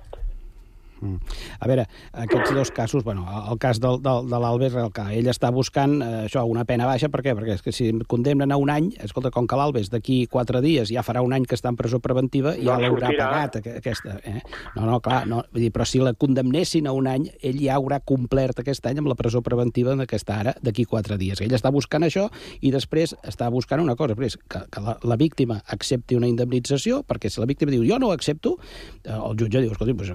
[1.03, 1.18] Mm.
[1.59, 1.84] A veure,
[2.14, 5.96] aquests dos casos, bueno, el cas del, del, de l'Albes, el que ell està buscant
[6.00, 7.34] eh, això, una pena baixa, per què?
[7.34, 10.61] Perquè és que si em condemnen a un any, escolta, com que l'Albes d'aquí quatre
[10.62, 13.26] dies ja farà un any que està en presó preventiva, ja No l'haurà sortirà.
[13.32, 14.16] pagat aqu- aquesta.
[14.24, 14.40] Eh?
[14.76, 17.74] No, no, clar, no, vull dir, però si la condemnessin a un any, ell ja
[17.80, 21.40] haurà complert aquest any amb la presó preventiva en què està ara, d'aquí quatre dies.
[21.42, 22.28] Ell està buscant això
[22.61, 27.03] i després està buscant una cosa, després, que, que la, la víctima accepti una indemnització,
[27.03, 28.57] perquè si la víctima diu jo no ho accepto,
[29.03, 30.12] eh, el jutge diu, escolta, pues,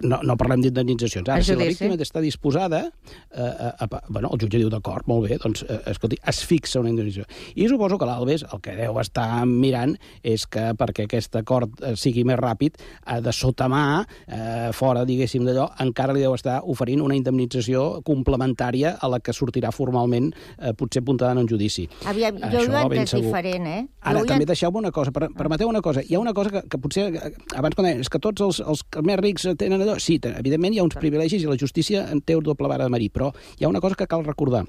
[0.00, 1.28] no, no parlem d'indemnitzacions.
[1.28, 2.82] Ara, si la víctima està disposada,
[3.30, 6.42] eh, a, a, a, bueno, el jutge diu, d'acord, molt bé, doncs, eh, escolti, es
[6.48, 7.26] fixa una indemnització.
[7.56, 11.94] I suposo que l'Albes el que deu estar mirant és que perquè aquest acord eh,
[11.98, 13.84] sigui més ràpid, eh, de sota mà,
[14.26, 19.34] eh, fora, diguéssim, d'allò, encara li deu estar oferint una indemnització complementària a la que
[19.36, 21.88] sortirà formalment, eh, potser apuntada en un judici.
[22.06, 23.80] Aviam, jo Això ho he entès diferent, eh?
[24.02, 26.02] Ara, Jo també deixeu-me una cosa, per, permeteu una cosa.
[26.02, 28.60] Hi ha una cosa que, que potser, eh, abans quan deien, és que tots els,
[28.60, 29.98] els més rics tenen allò...
[30.02, 32.90] Sí, te- evidentment hi ha uns privilegis i la justícia en té doble vara de
[32.90, 34.64] marí, però hi ha una cosa que cal recordar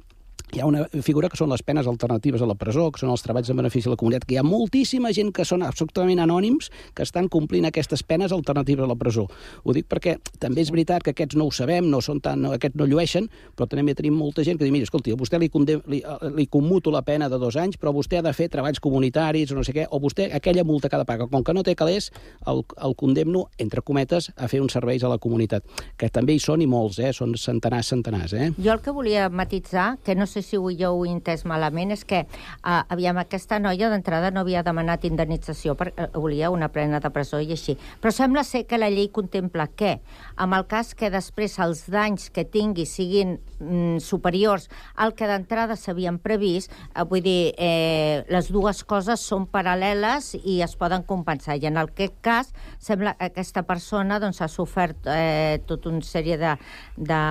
[0.53, 3.23] hi ha una figura que són les penes alternatives a la presó, que són els
[3.25, 6.69] treballs en benefici de la comunitat, que hi ha moltíssima gent que són absolutament anònims
[6.93, 9.25] que estan complint aquestes penes alternatives a la presó.
[9.63, 12.51] Ho dic perquè també és veritat que aquests no ho sabem, no són tan, no,
[12.53, 15.49] aquests no llueixen, però també tenim molta gent que diu, mira, escolti, a vostè li,
[15.49, 18.51] condem, li, eh, li commuto la pena de dos anys, però vostè ha de fer
[18.53, 21.41] treballs comunitaris o no sé què, o vostè aquella multa que ha de pagar, com
[21.41, 22.11] que no té calés,
[22.45, 25.65] el, el condemno, entre cometes, a fer uns serveis a la comunitat,
[25.97, 27.09] que també hi són i molts, eh?
[27.15, 28.51] són centenars, centenars, eh?
[28.61, 31.93] Jo el que volia matitzar, que no sé si ho, jo ho he entès malament,
[31.95, 32.23] és que,
[32.61, 37.39] uh, aviam, aquesta noia d'entrada no havia demanat indemnització, perquè volia una plena de presó
[37.41, 37.77] i així.
[38.01, 39.97] Però sembla ser que la llei contempla que,
[40.35, 45.77] amb el cas que després els danys que tingui siguin mm, superiors al que d'entrada
[45.79, 51.57] s'havien previst, uh, vull dir, eh, les dues coses són paral·leles i es poden compensar.
[51.57, 56.37] I en aquest cas, sembla que aquesta persona doncs, ha sofert eh, tota una sèrie
[56.37, 56.53] de,
[56.97, 57.21] de,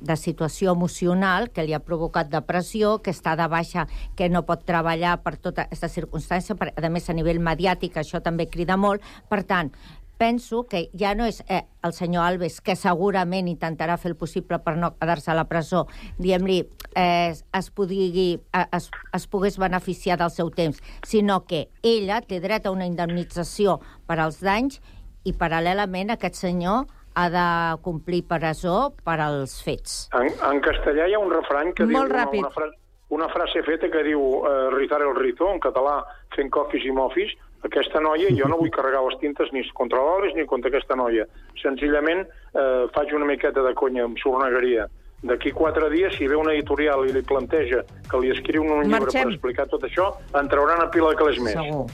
[0.00, 4.64] de situació emocional que li ha provocat depressió, que està de baixa, que no pot
[4.66, 9.04] treballar per tota aquesta circumstància, per, a més a nivell mediàtic això també crida molt.
[9.28, 9.72] Per tant,
[10.16, 14.60] penso que ja no és eh, el senyor Alves, que segurament intentarà fer el possible
[14.62, 15.84] per no quedar-se a la presó,
[16.18, 16.60] diguem-li,
[16.94, 22.40] eh, es, podrigui, eh, es, es pogués beneficiar del seu temps, sinó que ella té
[22.40, 24.80] dret a una indemnització per als danys
[25.24, 27.48] i, paral·lelament, aquest senyor ha de
[27.82, 30.08] complir presó per als fets.
[30.18, 32.42] En, en castellà hi ha un refrany que Molt diu ràpid.
[32.42, 32.78] una, una, frase,
[33.14, 36.00] una frase feta que diu eh, ritare el rito, en català
[36.34, 37.34] fent cofis i mofis,
[37.64, 41.24] aquesta noia, jo no vull carregar les tintes ni contra l'Oles ni contra aquesta noia.
[41.62, 44.88] Senzillament eh, faig una miqueta de conya amb sornegueria.
[45.24, 49.00] D'aquí quatre dies, si ve una editorial i li planteja que li escriu un llibre
[49.06, 49.22] Marxem.
[49.22, 51.56] per explicar tot això, en trauran a pila de calés més.
[51.56, 51.86] Segur.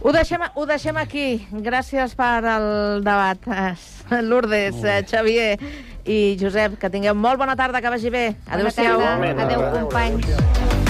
[0.00, 1.46] Ho deixem, ho deixem aquí.
[1.50, 3.38] Gràcies per el debat.
[4.10, 5.58] Eh, Lourdes, eh, Xavier
[6.06, 8.24] i Josep, que tingueu molt bona tarda, que vagi bé.
[8.48, 9.00] Adéu-siau.
[9.00, 10.26] Adéu, companys.
[10.26, 10.89] ¿Preparados?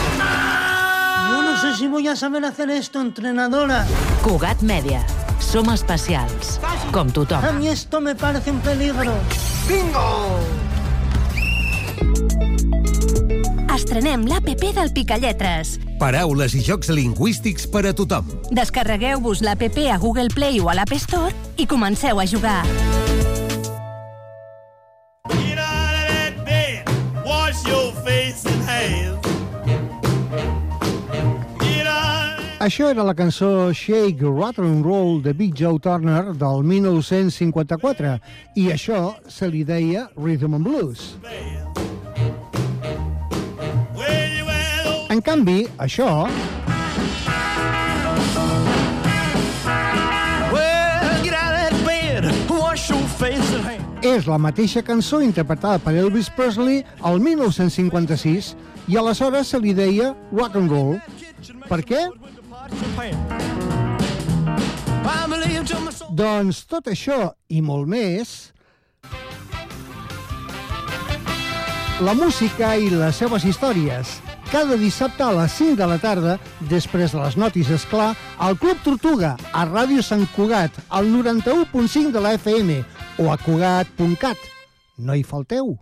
[1.81, 3.87] Si voy a saber hacer esto, entrenadora.
[4.21, 4.99] Cugat Mèdia.
[5.41, 6.59] Som especials,
[6.93, 7.41] com tothom.
[7.41, 9.15] A mí esto me parece un peligro.
[9.67, 10.37] ¡Bingo!
[13.73, 15.79] Estrenem l'APP del Picalletres.
[15.97, 18.29] Paraules i jocs lingüístics per a tothom.
[18.53, 22.61] Descarregueu-vos l'APP a Google Play o a l'App Store i comenceu a jugar.
[32.61, 38.11] Això era la cançó Shake, Rattle and Roll de Big Joe Turner del 1954
[38.61, 41.15] i això se li deia Rhythm and Blues.
[45.09, 46.27] En canvi, això
[54.05, 58.53] és la mateixa cançó interpretada per Elvis Presley el 1956
[58.85, 60.99] i aleshores se li deia rock and roll.
[61.65, 62.05] Per què?
[66.11, 68.51] Doncs tot això i molt més...
[72.01, 74.15] La música i les seves històries.
[74.49, 76.33] Cada dissabte a les 5 de la tarda,
[76.69, 78.09] després de les notis, és clar,
[78.41, 82.81] al Club Tortuga, a Ràdio Sant Cugat, al 91.5 de la FM
[83.21, 84.49] o a cugat.cat.
[84.97, 85.77] No hi falteu.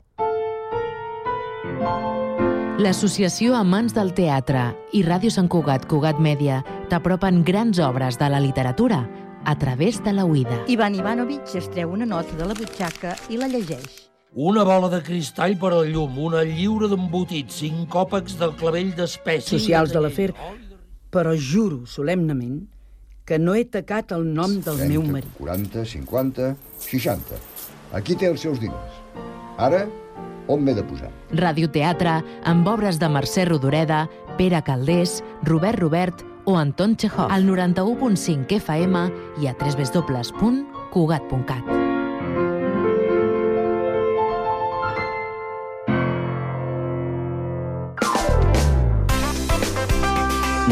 [2.80, 4.61] L'Associació Amants del Teatre
[4.95, 9.01] i Ràdio Sant Cugat Cugat Mèdia t'apropen grans obres de la literatura
[9.43, 10.61] a través de la Uida.
[10.71, 14.07] Ivan Ivanovic es treu una nota de la butxaca i la llegeix.
[14.32, 19.59] Una bola de cristall per al llum, una lliura d'embotit, cinc còpecs del clavell d'espècie...
[19.59, 20.32] Socials de l'afer,
[21.11, 22.61] però juro solemnament
[23.27, 25.36] que no he tacat el nom del 30, meu marit.
[25.36, 26.53] 40, 50,
[26.88, 27.43] 60.
[27.99, 29.03] Aquí té els seus diners.
[29.59, 29.84] Ara,
[30.49, 31.09] on m'he de posar?
[31.39, 37.31] Radioteatre amb obres de Mercè Rodoreda, Pere Caldés, Robert Robert o Anton Chekhov.
[37.31, 41.63] Al 91.5 FM i a www.cugat.cat.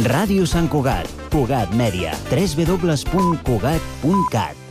[0.07, 4.66] Ràdio Sant Cugat, Cugat Mèdia, www.cugat.cat.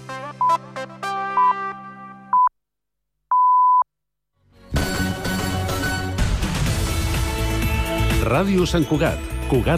[8.26, 9.74] Ràdio Sant Cugat, Cugat